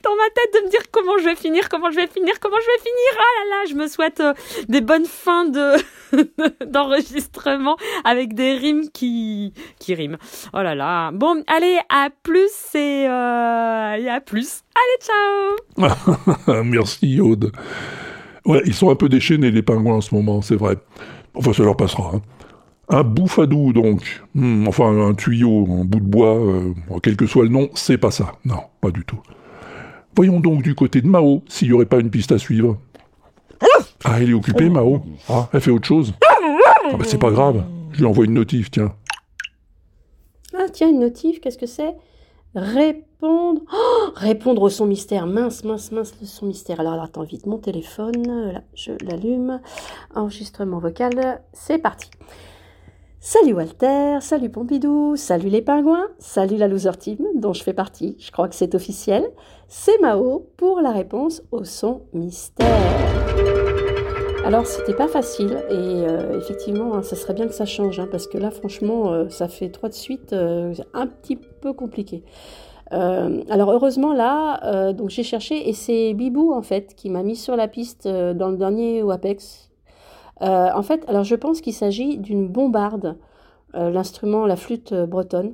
dans 0.06 0.16
ma 0.16 0.30
tête 0.34 0.53
de 0.62 0.66
me 0.68 0.70
dire 0.72 0.84
comment 0.91 1.18
je 1.18 1.26
vais 1.26 1.36
finir, 1.36 1.68
comment 1.70 1.89
je 1.91 1.95
vais 1.97 2.08
finir, 2.08 2.39
comment 2.39 2.58
je 2.62 2.66
vais 2.68 2.80
finir. 2.80 3.12
Ah 3.18 3.32
là 3.39 3.49
là, 3.49 3.70
je 3.70 3.74
me 3.76 3.88
souhaite 3.88 4.20
euh, 4.22 4.34
des 4.70 4.82
bonnes 4.82 5.06
fins 5.06 5.45
de 5.45 5.74
d'enregistrement 6.66 7.76
avec 8.03 8.34
des 8.36 8.53
rimes 8.53 8.89
qui 8.93 9.53
qui 9.80 9.93
riment. 9.95 10.18
Oh 10.53 10.62
là 10.62 10.76
là. 10.76 11.12
Bon, 11.12 11.43
allez, 11.47 11.80
à 11.89 12.10
plus 12.24 12.51
et, 12.76 13.06
euh, 13.08 13.95
et 13.95 14.10
à 14.10 14.22
plus. 14.24 14.62
Allez, 14.76 15.88
ciao. 15.88 16.64
Merci 16.64 17.20
Aude. 17.20 17.51
Ouais, 18.45 18.62
ils 18.66 18.74
sont 18.76 18.91
un 18.91 18.95
peu 18.95 19.10
déchaînés 19.10 19.49
les 19.49 19.64
pingouins 19.64 19.95
en 19.95 20.01
ce 20.01 20.14
moment, 20.14 20.41
c'est 20.41 20.56
vrai. 20.56 20.76
Enfin, 21.34 21.51
ça 21.53 21.64
leur 21.64 21.76
passera. 21.76 22.12
hein. 22.14 22.22
Un 22.89 23.01
bouffadou 23.03 23.74
donc. 23.74 24.22
Hmm, 24.36 24.68
enfin, 24.68 24.86
un 24.95 25.16
tuyau, 25.16 25.66
un 25.82 25.84
bout 25.86 25.99
de 25.99 26.06
bois, 26.06 26.36
euh, 26.38 26.74
quel 27.01 27.18
que 27.18 27.26
soit 27.26 27.43
le 27.43 27.49
nom, 27.49 27.70
c'est 27.74 27.97
pas 27.97 28.12
ça. 28.12 28.34
Non, 28.45 28.60
pas 28.82 28.91
du 28.91 29.03
tout. 29.03 29.20
Voyons 30.16 30.39
donc 30.39 30.61
du 30.61 30.76
côté 30.76 31.01
de 31.01 31.07
Mao, 31.07 31.43
s'il 31.47 31.68
n'y 31.68 31.74
aurait 31.74 31.86
pas 31.86 31.99
une 31.99 32.09
piste 32.09 32.32
à 32.32 32.38
suivre. 32.38 32.78
Ah, 34.03 34.22
elle 34.22 34.30
est 34.30 34.34
occupée, 34.34 34.70
Mao. 34.70 35.01
Ah, 35.30 35.49
elle 35.51 35.61
fait 35.61 35.72
autre 35.72 35.88
chose. 35.88 36.13
Ah, 36.26 36.95
bah, 36.97 37.03
c'est 37.05 37.18
pas 37.20 37.32
grave. 37.32 37.63
Je 37.91 37.99
lui 37.99 38.05
envoie 38.05 38.26
une 38.26 38.34
notif, 38.34 38.70
tiens. 38.72 38.93
Ah, 40.57 40.66
tiens, 40.72 40.89
une 40.89 40.99
notif, 40.99 41.41
qu'est-ce 41.41 41.57
que 41.57 41.66
c'est? 41.66 41.95
Répondre. 42.53 43.61
Oh, 43.74 44.09
répondre 44.16 44.61
au 44.61 44.70
son 44.70 44.86
mystère. 44.86 45.26
Mince, 45.28 45.63
mince, 45.66 45.91
mince, 45.91 46.13
le 46.22 46.28
son 46.28 46.45
mystère. 46.45 46.80
Alors, 46.80 46.93
alors, 46.93 47.05
attends, 47.05 47.24
vite, 47.24 47.45
mon 47.45 47.57
téléphone. 47.57 48.30
euh, 48.30 48.51
Là, 48.53 48.61
je 48.76 48.91
l'allume. 49.03 49.59
Enregistrement 50.13 50.80
vocal. 50.80 51.41
C'est 51.51 51.80
parti. 51.80 52.09
Salut 53.28 53.53
Walter, 53.53 54.19
salut 54.21 54.51
Pompidou, 54.51 55.15
salut 55.15 55.49
les 55.49 55.63
pingouins, 55.63 56.09
salut 56.19 56.57
la 56.57 56.67
loser 56.67 56.95
team 56.95 57.17
dont 57.34 57.53
je 57.53 57.63
fais 57.63 57.73
partie. 57.73 58.15
Je 58.19 58.30
crois 58.30 58.47
que 58.47 58.53
c'est 58.53 58.76
officiel. 58.76 59.28
C'est 59.67 59.99
Mao 59.99 60.51
pour 60.57 60.80
la 60.80 60.91
réponse 60.91 61.41
au 61.51 61.63
son 61.63 62.03
mystère. 62.13 62.67
Alors, 64.45 64.67
c'était 64.67 64.93
pas 64.93 65.07
facile 65.07 65.57
et 65.71 65.73
euh, 65.73 66.38
effectivement, 66.38 66.93
hein, 66.93 67.01
ça 67.01 67.15
serait 67.15 67.34
bien 67.34 67.47
que 67.47 67.55
ça 67.55 67.65
change 67.65 67.99
hein, 67.99 68.07
parce 68.11 68.28
que 68.28 68.38
là, 68.38 68.51
franchement, 68.51 69.11
euh, 69.11 69.28
ça 69.30 69.47
fait 69.47 69.69
trois 69.69 69.89
de 69.89 69.95
suite, 69.95 70.32
euh, 70.34 70.76
un 70.93 71.07
petit 71.07 71.36
peu 71.36 71.73
compliqué. 71.73 72.23
Alors 72.91 73.71
heureusement 73.71 74.13
là, 74.13 74.93
donc 74.93 75.09
j'ai 75.09 75.23
cherché 75.23 75.67
et 75.67 75.73
c'est 75.73 76.13
Bibou 76.13 76.53
en 76.53 76.61
fait 76.61 76.93
qui 76.95 77.09
m'a 77.09 77.23
mis 77.23 77.36
sur 77.36 77.55
la 77.55 77.67
piste 77.67 78.07
dans 78.07 78.49
le 78.49 78.57
dernier 78.57 79.01
WAPEX. 79.01 79.71
Euh, 80.42 80.70
en 80.74 80.82
fait, 80.82 81.04
alors 81.08 81.24
je 81.24 81.36
pense 81.36 81.62
qu'il 81.62 81.74
s'agit 81.74 82.18
d'une 82.18 82.48
bombarde, 82.48 83.18
euh, 83.76 83.90
l'instrument, 83.90 84.46
la 84.46 84.56
flûte 84.56 84.92
euh, 84.92 85.06
bretonne, 85.06 85.54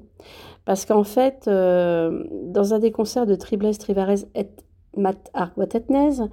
parce 0.66 0.86
qu'en 0.86 1.04
fait, 1.04 1.46
dans 1.48 2.74
un 2.74 2.80
des 2.80 2.92
concerts 2.92 3.26
de 3.26 3.36
Tribles 3.36 3.76
Trivarez 3.78 4.28
et 4.36 4.48
Mat 4.96 5.32
Arquatetnez, 5.34 6.28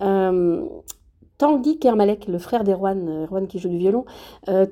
euh, 0.00 0.64
Tanguy 1.38 1.78
Kermalek, 1.78 2.26
le 2.26 2.38
frère 2.38 2.64
d'Erwan, 2.64 3.24
Erwan 3.24 3.46
qui 3.46 3.60
joue 3.60 3.68
du 3.68 3.78
violon, 3.78 4.04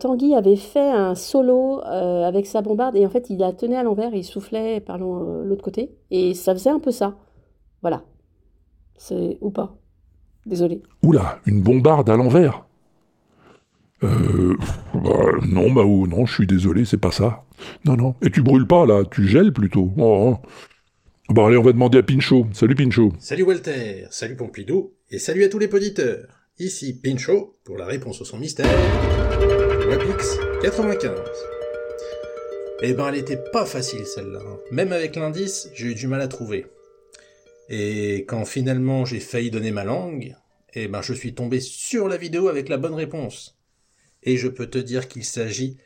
Tanguy 0.00 0.34
avait 0.34 0.56
fait 0.56 0.90
un 0.90 1.14
solo 1.14 1.80
avec 1.84 2.46
sa 2.46 2.62
bombarde 2.62 2.96
et 2.96 3.06
en 3.06 3.08
fait 3.08 3.30
il 3.30 3.38
la 3.38 3.52
tenait 3.52 3.76
à 3.76 3.84
l'envers 3.84 4.12
il 4.12 4.24
soufflait 4.24 4.80
par 4.80 4.98
l'autre 4.98 5.62
côté 5.62 5.94
et 6.10 6.34
ça 6.34 6.52
faisait 6.52 6.70
un 6.70 6.80
peu 6.80 6.90
ça. 6.90 7.14
Voilà. 7.82 8.02
C'est 8.96 9.38
ou 9.40 9.50
pas. 9.50 9.76
Désolé. 10.44 10.82
Oula, 11.04 11.38
une 11.46 11.62
bombarde 11.62 12.10
à 12.10 12.16
l'envers 12.16 12.66
Euh. 14.02 14.56
bah, 14.94 15.32
non, 15.46 15.70
Mao, 15.70 16.06
non, 16.06 16.26
je 16.26 16.34
suis 16.34 16.46
désolé, 16.46 16.84
c'est 16.84 16.96
pas 17.00 17.12
ça. 17.12 17.44
Non, 17.84 17.96
non. 17.96 18.14
Et 18.22 18.30
tu 18.30 18.42
brûles 18.42 18.66
pas, 18.66 18.86
là, 18.86 19.04
tu 19.10 19.26
gèles 19.26 19.52
plutôt. 19.52 19.92
Oh, 19.96 20.38
oh. 20.42 20.46
Bon, 21.28 21.46
allez, 21.46 21.56
on 21.56 21.62
va 21.62 21.72
demander 21.72 21.98
à 21.98 22.02
Pinchot. 22.02 22.46
Salut, 22.52 22.74
Pinchot. 22.74 23.12
Salut 23.18 23.42
Walter, 23.42 24.06
salut 24.10 24.36
Pompidou, 24.36 24.92
et 25.10 25.18
salut 25.18 25.44
à 25.44 25.48
tous 25.48 25.58
les 25.58 25.72
auditeurs. 25.72 26.26
Ici 26.58 26.98
Pinchot 26.98 27.56
pour 27.64 27.76
la 27.76 27.84
réponse 27.84 28.20
au 28.20 28.24
son 28.24 28.38
mystère. 28.38 28.66
Wapix 29.88 30.38
95. 30.62 31.10
Eh 32.82 32.92
ben, 32.94 33.08
elle 33.08 33.16
était 33.16 33.42
pas 33.52 33.66
facile 33.66 34.06
celle-là. 34.06 34.40
hein. 34.46 34.56
Même 34.70 34.92
avec 34.92 35.16
l'indice, 35.16 35.68
j'ai 35.74 35.88
eu 35.88 35.94
du 35.94 36.06
mal 36.06 36.20
à 36.20 36.28
trouver. 36.28 36.66
Et 37.68 38.24
quand 38.28 38.44
finalement 38.44 39.04
j'ai 39.04 39.20
failli 39.20 39.50
donner 39.50 39.70
ma 39.70 39.84
langue, 39.84 40.34
eh 40.74 40.88
ben, 40.88 41.02
je 41.02 41.12
suis 41.12 41.34
tombé 41.34 41.60
sur 41.60 42.08
la 42.08 42.16
vidéo 42.16 42.48
avec 42.48 42.68
la 42.68 42.76
bonne 42.76 42.94
réponse. 42.94 43.55
Et 44.26 44.36
je 44.36 44.48
peux 44.48 44.66
te 44.66 44.78
dire 44.78 45.08
qu'il 45.08 45.24
s'agit 45.24 45.78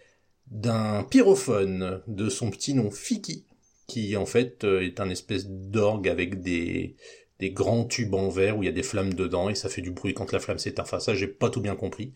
d'un 0.50 1.04
pyrophone 1.04 2.02
de 2.08 2.28
son 2.28 2.50
petit 2.50 2.74
nom 2.74 2.90
Fiki, 2.90 3.44
qui 3.86 4.16
en 4.16 4.26
fait 4.26 4.64
euh, 4.64 4.80
est 4.80 4.98
un 4.98 5.10
espèce 5.10 5.46
d'orgue 5.48 6.08
avec 6.08 6.40
des, 6.40 6.96
grands 7.42 7.84
tubes 7.84 8.14
en 8.14 8.28
verre 8.28 8.58
où 8.58 8.62
il 8.62 8.66
y 8.66 8.68
a 8.68 8.72
des 8.72 8.82
flammes 8.82 9.14
dedans 9.14 9.48
et 9.48 9.54
ça 9.54 9.68
fait 9.68 9.80
du 9.80 9.90
bruit 9.90 10.14
quand 10.14 10.32
la 10.32 10.40
flamme 10.40 10.58
s'éteint. 10.58 10.82
Enfin 10.82 11.00
ça 11.00 11.14
j'ai 11.14 11.28
pas 11.28 11.50
tout 11.50 11.60
bien 11.60 11.76
compris. 11.76 12.12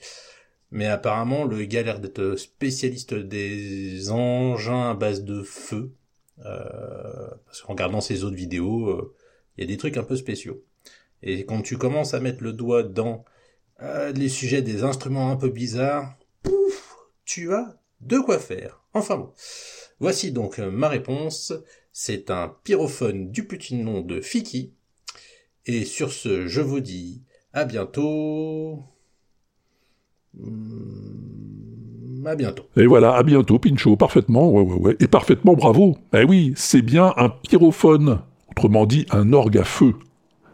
Mais 0.70 0.86
apparemment 0.86 1.44
le 1.44 1.64
gars 1.64 1.82
d'être 1.82 2.36
spécialiste 2.36 3.14
des 3.14 4.10
engins 4.10 4.90
à 4.90 4.94
base 4.94 5.24
de 5.24 5.42
feu. 5.42 5.92
Euh, 6.44 7.28
parce 7.46 7.62
qu'en 7.62 7.74
regardant 7.74 8.00
ses 8.00 8.24
autres 8.24 8.36
vidéos, 8.36 8.88
euh, 8.88 9.14
il 9.56 9.62
y 9.62 9.64
a 9.64 9.68
des 9.68 9.76
trucs 9.76 9.96
un 9.96 10.02
peu 10.02 10.16
spéciaux. 10.16 10.64
Et 11.22 11.44
quand 11.46 11.62
tu 11.62 11.78
commences 11.78 12.12
à 12.12 12.20
mettre 12.20 12.42
le 12.42 12.52
doigt 12.52 12.82
dans 12.82 13.24
euh, 13.82 14.12
les 14.12 14.28
sujets 14.28 14.62
des 14.62 14.82
instruments 14.84 15.30
un 15.30 15.36
peu 15.36 15.48
bizarres, 15.50 16.14
pouf, 16.42 16.96
tu 17.24 17.52
as 17.52 17.76
de 18.00 18.18
quoi 18.18 18.38
faire. 18.38 18.80
Enfin 18.94 19.16
bon. 19.16 19.30
Voici 20.00 20.32
donc 20.32 20.58
euh, 20.58 20.70
ma 20.70 20.88
réponse. 20.88 21.52
C'est 21.92 22.30
un 22.30 22.52
pyrophone 22.64 23.30
du 23.30 23.46
petit 23.46 23.76
nom 23.76 24.00
de 24.00 24.20
Fiki. 24.20 24.72
Et 25.66 25.84
sur 25.84 26.12
ce, 26.12 26.46
je 26.48 26.60
vous 26.60 26.80
dis 26.80 27.22
à 27.52 27.64
bientôt. 27.64 28.82
Hmm, 30.34 32.26
À 32.26 32.34
bientôt. 32.36 32.64
Et 32.76 32.86
voilà, 32.86 33.14
à 33.14 33.22
bientôt, 33.22 33.58
Pincho, 33.58 33.96
parfaitement, 33.96 34.50
ouais, 34.50 34.62
ouais, 34.62 34.78
ouais. 34.78 34.96
Et 35.00 35.06
parfaitement, 35.06 35.54
bravo. 35.54 35.96
Eh 36.14 36.24
oui, 36.24 36.52
c'est 36.56 36.82
bien 36.82 37.12
un 37.16 37.28
pyrophone. 37.28 38.20
Autrement 38.50 38.86
dit, 38.86 39.06
un 39.10 39.32
orgue 39.32 39.58
à 39.58 39.64
feu. 39.64 39.94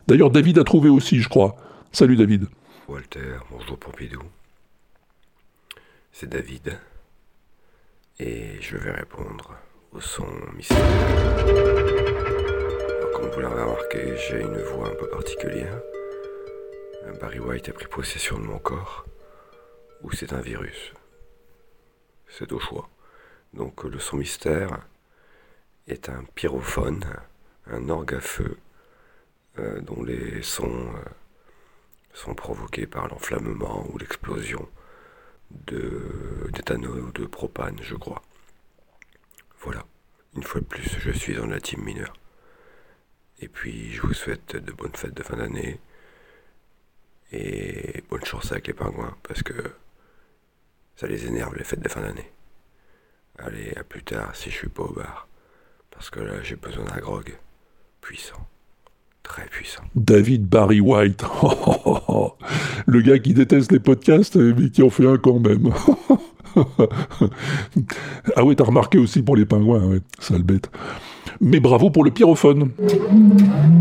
D'ailleurs, 0.08 0.30
David 0.30 0.58
a 0.58 0.64
trouvé 0.64 0.88
aussi, 0.88 1.20
je 1.20 1.28
crois. 1.28 1.56
Salut, 1.92 2.16
David. 2.16 2.46
Walter, 2.90 3.38
bonjour 3.52 3.78
Pompidou. 3.78 4.20
C'est 6.10 6.28
David. 6.28 6.76
Et 8.18 8.60
je 8.60 8.76
vais 8.76 8.90
répondre 8.90 9.56
au 9.92 10.00
son 10.00 10.26
mystère. 10.56 10.76
Comme 13.14 13.30
vous 13.30 13.38
l'avez 13.38 13.62
remarqué, 13.62 14.16
j'ai 14.16 14.40
une 14.40 14.58
voix 14.58 14.88
un 14.88 14.94
peu 14.96 15.08
particulière. 15.08 15.80
Barry 17.20 17.38
White 17.38 17.68
a 17.68 17.72
pris 17.74 17.86
possession 17.86 18.40
de 18.40 18.44
mon 18.46 18.58
corps. 18.58 19.04
Ou 20.02 20.10
c'est 20.10 20.32
un 20.32 20.40
virus. 20.40 20.92
C'est 22.26 22.50
au 22.50 22.58
choix. 22.58 22.90
Donc 23.54 23.84
le 23.84 24.00
son 24.00 24.16
mystère 24.16 24.84
est 25.86 26.08
un 26.08 26.24
pyrophone, 26.34 27.04
un 27.68 27.88
orgue 27.88 28.14
à 28.14 28.20
feu, 28.20 28.58
euh, 29.60 29.80
dont 29.80 30.02
les 30.02 30.42
sons 30.42 30.92
euh, 30.96 31.08
sont 32.12 32.34
provoqués 32.34 32.86
par 32.86 33.08
l'enflammement 33.08 33.86
ou 33.90 33.98
l'explosion 33.98 34.68
d'éthanol 35.50 37.00
ou 37.00 37.12
de 37.12 37.26
propane, 37.26 37.78
je 37.82 37.94
crois. 37.94 38.22
Voilà. 39.60 39.84
Une 40.36 40.42
fois 40.42 40.60
de 40.60 40.66
plus, 40.66 40.98
je 40.98 41.10
suis 41.10 41.34
dans 41.34 41.46
la 41.46 41.60
team 41.60 41.82
mineure. 41.82 42.14
Et 43.40 43.48
puis, 43.48 43.92
je 43.92 44.02
vous 44.02 44.14
souhaite 44.14 44.56
de 44.56 44.72
bonnes 44.72 44.94
fêtes 44.94 45.14
de 45.14 45.22
fin 45.22 45.36
d'année. 45.36 45.80
Et 47.32 48.02
bonne 48.08 48.24
chance 48.24 48.52
avec 48.52 48.68
les 48.68 48.74
pingouins, 48.74 49.16
parce 49.22 49.42
que 49.42 49.54
ça 50.96 51.06
les 51.06 51.26
énerve 51.26 51.56
les 51.56 51.64
fêtes 51.64 51.80
de 51.80 51.88
fin 51.88 52.02
d'année. 52.02 52.30
Allez, 53.38 53.72
à 53.76 53.84
plus 53.84 54.02
tard 54.02 54.36
si 54.36 54.50
je 54.50 54.56
suis 54.56 54.68
pas 54.68 54.82
au 54.82 54.92
bar. 54.92 55.26
Parce 55.90 56.10
que 56.10 56.20
là, 56.20 56.42
j'ai 56.42 56.56
besoin 56.56 56.84
d'un 56.84 56.98
grog 56.98 57.36
puissant. 58.00 58.46
Très 59.30 59.46
puissant. 59.46 59.82
David 59.94 60.48
Barry 60.48 60.80
White. 60.80 61.22
Le 62.86 63.00
gars 63.00 63.20
qui 63.20 63.32
déteste 63.32 63.70
les 63.70 63.78
podcasts, 63.78 64.34
mais 64.34 64.70
qui 64.70 64.82
en 64.82 64.90
fait 64.90 65.06
un 65.06 65.18
quand 65.18 65.38
même. 65.38 65.70
ah 68.34 68.44
ouais, 68.44 68.56
t'as 68.56 68.64
remarqué 68.64 68.98
aussi 68.98 69.22
pour 69.22 69.36
les 69.36 69.46
pingouins, 69.46 70.00
sale 70.18 70.42
bête. 70.42 70.68
Mais 71.42 71.58
bravo 71.58 71.88
pour 71.90 72.04
le 72.04 72.10
pyrophone. 72.10 72.68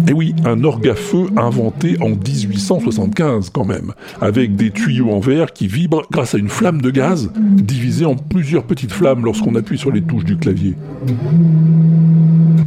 Et 0.08 0.14
oui, 0.14 0.34
un 0.46 0.64
orgue 0.64 0.94
feu 0.94 1.26
inventé 1.36 1.98
en 2.02 2.10
1875 2.10 3.50
quand 3.50 3.66
même, 3.66 3.92
avec 4.22 4.56
des 4.56 4.72
tuyaux 4.72 5.12
en 5.12 5.20
verre 5.20 5.52
qui 5.52 5.68
vibrent 5.68 6.08
grâce 6.10 6.36
à 6.36 6.38
une 6.38 6.50
flamme 6.50 6.82
de 6.82 6.90
gaz 6.90 7.32
divisée 7.38 8.06
en 8.06 8.16
plusieurs 8.16 8.64
petites 8.64 8.94
flammes 8.94 9.26
lorsqu'on 9.26 9.56
appuie 9.56 9.78
sur 9.78 9.92
les 9.92 10.02
touches 10.02 10.24
du 10.26 10.38
clavier. 10.38 10.76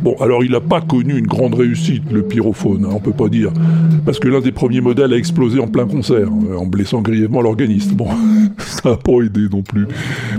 Bon, 0.02 0.16
alors 0.20 0.42
il 0.44 0.50
n'a 0.50 0.60
pas 0.60 0.80
connu 0.80 1.16
une 1.16 1.26
grande 1.28 1.54
réussite, 1.54 2.02
le 2.10 2.22
pyrophone, 2.22 2.84
hein, 2.84 2.92
on 2.94 2.98
peut 2.98 3.12
pas 3.12 3.28
dire, 3.28 3.52
parce 4.04 4.18
que 4.18 4.26
l'un 4.26 4.40
des 4.40 4.50
premiers 4.50 4.80
modèles 4.80 5.12
a 5.12 5.16
explosé 5.16 5.60
en 5.60 5.68
plein 5.68 5.86
concert, 5.86 6.26
euh, 6.50 6.56
en 6.56 6.66
blessant 6.66 7.02
grièvement 7.02 7.40
l'organiste. 7.40 7.94
Bon, 7.94 8.08
ça 8.58 8.90
n'a 8.90 8.96
pas 8.96 9.20
aidé 9.24 9.42
non 9.50 9.62
plus. 9.62 9.86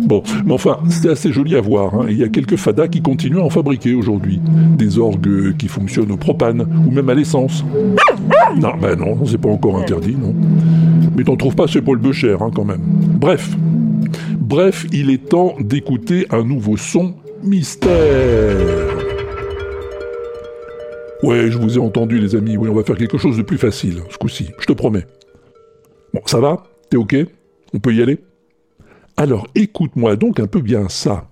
Bon, 0.04 0.22
mais 0.46 0.52
enfin, 0.52 0.80
c'est 0.90 1.10
assez 1.10 1.32
joli 1.32 1.56
à 1.56 1.62
voir. 1.62 1.96
hein. 1.96 2.08
Il 2.10 2.18
y 2.18 2.24
a 2.24 2.28
quelques 2.28 2.58
fadas 2.58 2.90
qui 2.90 3.02
continuent 3.02 3.40
à 3.40 3.44
en 3.44 3.50
fabriquer 3.50 3.94
aujourd'hui. 3.94 4.42
Des 4.78 4.98
orgues 4.98 5.56
qui 5.58 5.68
fonctionnent 5.68 6.12
au 6.12 6.18
propane, 6.18 6.68
ou 6.88 6.92
même 6.92 7.10
à 7.10 7.14
l'essence. 7.14 7.64
Non, 8.58 8.74
ben 8.80 8.98
non, 8.98 9.26
c'est 9.26 9.38
pas 9.38 9.50
encore 9.50 9.78
interdit, 9.78 10.16
non. 10.16 10.36
Mais 11.16 11.24
t'en 11.24 11.36
trouves 11.36 11.56
pas 11.56 11.68
chez 11.68 11.82
Paul 11.82 12.00
Becher, 12.00 12.38
hein, 12.40 12.52
quand 12.54 12.66
même. 12.66 12.82
Bref. 12.82 13.56
Bref, 14.40 14.86
il 14.92 15.10
est 15.10 15.30
temps 15.30 15.56
d'écouter 15.60 16.28
un 16.30 16.44
nouveau 16.44 16.78
son 16.78 17.16
mystère. 17.44 17.92
Ouais, 21.24 21.50
je 21.50 21.58
vous 21.58 21.78
ai 21.78 21.80
entendu, 21.80 22.20
les 22.20 22.36
amis. 22.36 22.58
Oui, 22.58 22.68
on 22.70 22.76
va 22.76 22.84
faire 22.84 22.98
quelque 22.98 23.18
chose 23.18 23.38
de 23.38 23.44
plus 23.44 23.58
facile, 23.58 24.02
ce 24.10 24.18
coup-ci, 24.18 24.50
je 24.60 24.66
te 24.66 24.74
promets. 24.74 25.06
Bon, 26.14 26.22
ça 26.26 26.40
va? 26.40 26.64
T'es 26.90 26.98
ok? 26.98 27.16
On 27.74 27.80
peut 27.80 27.94
y 27.94 28.02
aller? 28.02 28.20
Alors, 29.16 29.48
écoute-moi 29.56 30.16
donc 30.16 30.40
un 30.40 30.48
peu 30.48 30.60
bien 30.60 30.90
ça. 30.90 31.30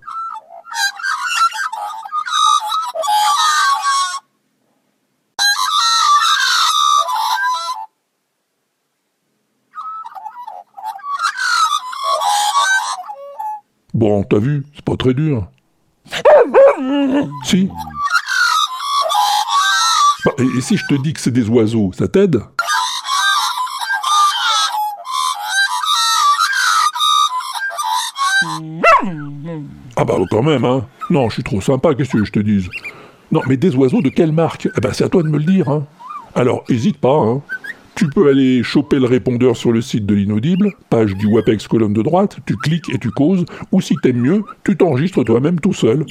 Bon, 14.02 14.24
t'as 14.24 14.40
vu, 14.40 14.66
c'est 14.74 14.84
pas 14.84 14.96
très 14.96 15.14
dur. 15.14 15.46
Si 17.44 17.70
Bah, 20.24 20.32
et, 20.40 20.60
si 20.60 20.76
je 20.76 20.84
te 20.88 21.00
dis 21.00 21.12
que 21.12 21.20
c'est 21.20 21.30
des 21.30 21.48
oiseaux, 21.48 21.92
ça 21.96 22.08
t'aide? 22.08 22.42
Ah 29.94 30.04
bah 30.04 30.16
quand 30.32 30.42
même, 30.42 30.64
hein. 30.64 30.84
Non, 31.08 31.28
je 31.28 31.34
suis 31.34 31.44
trop 31.44 31.60
sympa, 31.60 31.94
qu'est-ce 31.94 32.10
que 32.10 32.24
je 32.24 32.32
te 32.32 32.40
dise? 32.40 32.68
Non, 33.30 33.42
mais 33.46 33.56
des 33.56 33.72
oiseaux 33.76 34.02
de 34.02 34.08
quelle 34.08 34.32
marque? 34.32 34.68
Eh 34.76 34.80
ben 34.80 34.92
c'est 34.92 35.04
à 35.04 35.08
toi 35.08 35.22
de 35.22 35.28
me 35.28 35.38
le 35.38 35.44
dire, 35.44 35.68
hein. 35.68 35.86
Alors, 36.34 36.64
hésite 36.68 36.98
pas, 36.98 37.14
hein. 37.14 37.40
Tu 38.02 38.08
peux 38.08 38.28
aller 38.28 38.64
choper 38.64 38.98
le 38.98 39.06
répondeur 39.06 39.56
sur 39.56 39.70
le 39.70 39.80
site 39.80 40.06
de 40.06 40.14
l'inaudible, 40.16 40.72
page 40.90 41.14
du 41.14 41.28
WAPEX 41.28 41.68
colonne 41.68 41.92
de 41.92 42.02
droite, 42.02 42.38
tu 42.44 42.56
cliques 42.56 42.92
et 42.92 42.98
tu 42.98 43.12
causes, 43.12 43.44
ou 43.70 43.80
si 43.80 43.94
t'aimes 44.02 44.20
mieux, 44.20 44.42
tu 44.64 44.76
t'enregistres 44.76 45.22
toi-même 45.22 45.60
tout 45.60 45.72
seul. 45.72 46.04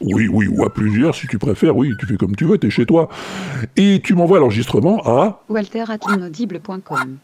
Oui, 0.00 0.26
oui, 0.32 0.48
ou 0.48 0.64
à 0.64 0.72
plusieurs 0.72 1.14
si 1.14 1.26
tu 1.26 1.36
préfères, 1.36 1.76
oui, 1.76 1.92
tu 2.00 2.06
fais 2.06 2.16
comme 2.16 2.34
tu 2.34 2.46
veux, 2.46 2.56
t'es 2.56 2.70
chez 2.70 2.86
toi. 2.86 3.10
Et 3.76 4.00
tu 4.02 4.14
m'envoies 4.14 4.38
l'enregistrement 4.38 5.02
à 5.04 5.42
Walter 5.50 5.84
at 5.88 5.98
l'inaudible.com. 6.08 7.18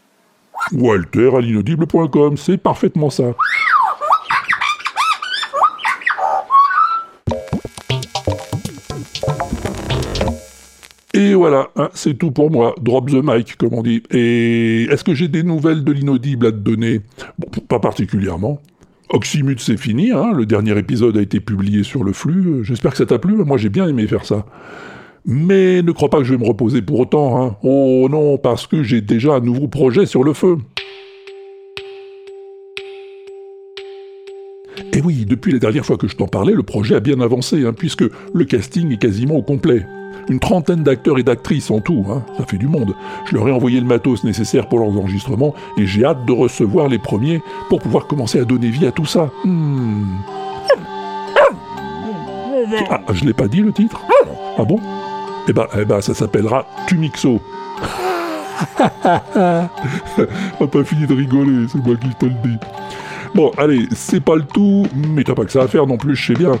walter 0.73 1.35
à 1.35 1.41
l'inaudible.com, 1.41 2.37
c'est 2.37 2.57
parfaitement 2.57 3.09
ça. 3.09 3.33
Et 11.15 11.33
voilà, 11.33 11.69
hein, 11.77 11.89
c'est 11.93 12.17
tout 12.17 12.31
pour 12.31 12.51
moi. 12.51 12.75
Drop 12.81 13.09
the 13.09 13.23
mic, 13.23 13.55
comme 13.55 13.73
on 13.73 13.83
dit. 13.83 14.03
Et 14.11 14.83
est-ce 14.83 15.03
que 15.03 15.13
j'ai 15.13 15.29
des 15.29 15.43
nouvelles 15.43 15.83
de 15.83 15.91
l'inaudible 15.93 16.47
à 16.47 16.51
te 16.51 16.57
donner? 16.57 17.01
Bon, 17.39 17.47
pas 17.67 17.79
particulièrement. 17.79 18.61
Oxymute, 19.09 19.61
c'est 19.61 19.77
fini, 19.77 20.11
hein, 20.11 20.33
le 20.33 20.45
dernier 20.45 20.77
épisode 20.77 21.15
a 21.15 21.21
été 21.21 21.39
publié 21.39 21.83
sur 21.83 22.03
le 22.03 22.11
flux. 22.11 22.63
J'espère 22.63 22.91
que 22.91 22.97
ça 22.97 23.05
t'a 23.05 23.19
plu, 23.19 23.35
moi 23.35 23.57
j'ai 23.57 23.69
bien 23.69 23.87
aimé 23.87 24.07
faire 24.07 24.25
ça. 24.25 24.45
Mais 25.25 25.81
ne 25.83 25.91
crois 25.91 26.09
pas 26.09 26.17
que 26.17 26.23
je 26.23 26.33
vais 26.33 26.39
me 26.39 26.47
reposer 26.47 26.81
pour 26.81 26.99
autant, 26.99 27.41
hein. 27.41 27.55
Oh 27.63 28.07
non, 28.09 28.37
parce 28.37 28.67
que 28.67 28.83
j'ai 28.83 29.01
déjà 29.01 29.35
un 29.35 29.39
nouveau 29.39 29.67
projet 29.67 30.05
sur 30.05 30.23
le 30.23 30.33
feu. 30.33 30.57
Et 34.91 35.01
oui, 35.01 35.25
depuis 35.25 35.51
la 35.51 35.59
dernière 35.59 35.85
fois 35.85 35.97
que 35.97 36.07
je 36.07 36.15
t'en 36.15 36.27
parlais, 36.27 36.53
le 36.53 36.63
projet 36.63 36.95
a 36.95 36.99
bien 36.99 37.21
avancé, 37.21 37.63
puisque 37.77 38.03
le 38.33 38.45
casting 38.45 38.91
est 38.91 39.01
quasiment 39.01 39.35
au 39.35 39.43
complet. 39.43 39.85
Une 40.29 40.39
trentaine 40.39 40.83
d'acteurs 40.83 41.19
et 41.19 41.23
d'actrices 41.23 41.69
en 41.71 41.79
tout, 41.79 42.05
hein, 42.09 42.23
ça 42.37 42.45
fait 42.45 42.57
du 42.57 42.67
monde. 42.67 42.95
Je 43.25 43.35
leur 43.35 43.47
ai 43.47 43.51
envoyé 43.51 43.79
le 43.79 43.85
matos 43.85 44.23
nécessaire 44.23 44.67
pour 44.67 44.79
leurs 44.79 44.97
enregistrements, 44.97 45.53
et 45.77 45.85
j'ai 45.85 46.05
hâte 46.05 46.25
de 46.25 46.31
recevoir 46.31 46.87
les 46.87 46.99
premiers 46.99 47.41
pour 47.69 47.79
pouvoir 47.79 48.07
commencer 48.07 48.39
à 48.39 48.45
donner 48.45 48.69
vie 48.69 48.87
à 48.87 48.91
tout 48.91 49.05
ça. 49.05 49.29
Hmm. 49.43 50.17
Ah, 52.89 53.01
je 53.13 53.25
l'ai 53.25 53.33
pas 53.33 53.47
dit 53.47 53.61
le 53.61 53.71
titre? 53.71 54.01
Ah 54.57 54.63
bon? 54.63 54.79
Eh 55.47 55.53
ben, 55.53 55.67
eh 55.79 55.85
ben, 55.85 56.01
ça 56.01 56.13
s'appellera 56.13 56.65
Tumixo. 56.87 57.39
On 60.59 60.67
pas 60.67 60.83
fini 60.83 61.05
de 61.05 61.13
rigoler, 61.13 61.67
c'est 61.69 61.85
moi 61.85 61.95
qui 61.95 62.09
te 62.15 62.25
le 62.25 62.31
dis. 62.43 62.57
Bon, 63.33 63.51
allez, 63.57 63.87
c'est 63.91 64.21
pas 64.21 64.35
le 64.35 64.43
tout, 64.43 64.87
mais 64.95 65.23
t'as 65.23 65.35
pas 65.35 65.45
que 65.45 65.51
ça 65.51 65.63
à 65.63 65.67
faire 65.67 65.85
non 65.85 65.97
plus, 65.97 66.15
je 66.15 66.33
sais 66.33 66.39
bien. 66.39 66.53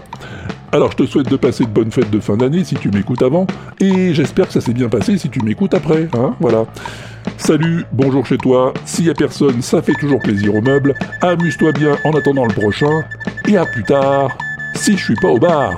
Alors, 0.75 0.91
je 0.91 0.97
te 0.97 1.05
souhaite 1.05 1.29
de 1.29 1.37
passer 1.37 1.63
de 1.63 1.69
bonnes 1.69 1.89
fêtes 1.89 2.11
de 2.11 2.19
fin 2.19 2.35
d'année 2.35 2.65
si 2.65 2.75
tu 2.75 2.91
m'écoutes 2.91 3.21
avant, 3.21 3.47
et 3.79 4.13
j'espère 4.13 4.47
que 4.47 4.51
ça 4.51 4.59
s'est 4.59 4.73
bien 4.73 4.89
passé 4.89 5.17
si 5.17 5.29
tu 5.29 5.39
m'écoutes 5.39 5.73
après, 5.73 6.09
hein, 6.17 6.35
voilà. 6.41 6.65
Salut, 7.37 7.85
bonjour 7.93 8.25
chez 8.25 8.37
toi, 8.37 8.73
s'il 8.83 9.05
y 9.05 9.09
a 9.09 9.13
personne, 9.13 9.61
ça 9.61 9.81
fait 9.81 9.93
toujours 9.93 10.19
plaisir 10.19 10.53
au 10.53 10.59
meuble, 10.59 10.93
amuse-toi 11.21 11.71
bien 11.71 11.95
en 12.03 12.11
attendant 12.11 12.45
le 12.45 12.53
prochain, 12.53 13.05
et 13.47 13.55
à 13.55 13.65
plus 13.65 13.85
tard, 13.85 14.37
si 14.73 14.97
je 14.97 15.03
suis 15.05 15.15
pas 15.15 15.29
au 15.29 15.39
bar. 15.39 15.71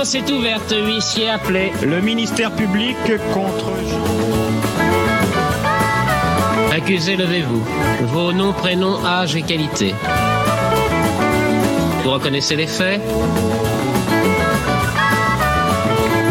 L'audience 0.00 0.14
est 0.14 0.32
ouverte, 0.32 0.74
huissier 0.74 1.28
appelé. 1.28 1.72
Le 1.82 2.00
ministère 2.00 2.50
public 2.52 2.96
contre... 3.34 3.66
Accusé, 6.72 7.16
levez-vous. 7.16 7.62
Vos 8.06 8.32
noms, 8.32 8.54
prénoms, 8.54 9.04
âge 9.04 9.36
et 9.36 9.42
qualité. 9.42 9.94
Vous 12.02 12.12
reconnaissez 12.12 12.56
les 12.56 12.66
faits 12.66 13.02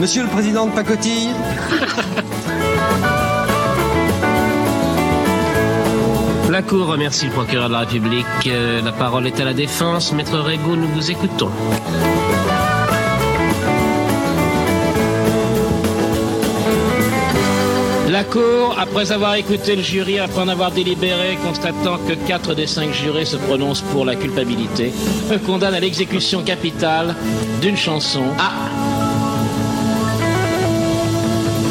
Monsieur 0.02 0.24
le 0.24 0.30
président 0.30 0.66
de 0.66 0.72
pacotille 0.72 1.30
La 6.50 6.64
Cour 6.64 6.88
remercie 6.88 7.28
le 7.28 7.34
procureur 7.34 7.68
de 7.68 7.74
la 7.74 7.82
République. 7.82 8.26
Euh, 8.48 8.82
La 8.82 8.94
parole 8.94 9.28
est 9.28 9.40
à 9.40 9.46
la 9.46 9.54
défense. 9.54 10.12
Maître 10.12 10.40
Régaud, 10.40 10.76
nous 10.76 10.88
vous 10.88 11.12
écoutons. 11.12 11.52
Cour, 18.32 18.76
après 18.78 19.12
avoir 19.12 19.36
écouté 19.36 19.76
le 19.76 19.82
jury, 19.82 20.20
après 20.20 20.42
en 20.42 20.48
avoir 20.48 20.72
délibéré, 20.72 21.38
constatant 21.44 21.98
que 22.08 22.14
4 22.14 22.54
des 22.54 22.68
5 22.68 22.94
jurés 22.94 23.26
se 23.26 23.38
prononcent 23.38 23.82
pour 23.82 24.06
la 24.06 24.16
culpabilité, 24.16 24.92
condamne 25.46 25.74
à 25.74 25.80
l'exécution 25.80 26.44
capitale 26.44 27.16
d'une 27.62 27.78
chanson. 27.78 28.24
Ah. 28.38 28.52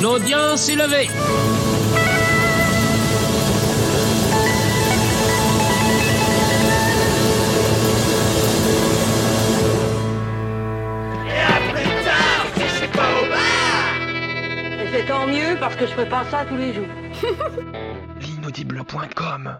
L'audience 0.02 0.68
est 0.68 0.76
levée 0.76 1.08
tant 15.08 15.26
mieux 15.26 15.56
parce 15.58 15.74
que 15.74 15.86
je 15.86 15.92
ferai 15.92 16.08
pas 16.08 16.24
ça 16.30 16.44
tous 16.44 16.56
les 16.56 16.74
jours. 16.74 16.86
L'inaudible.com 18.20 19.58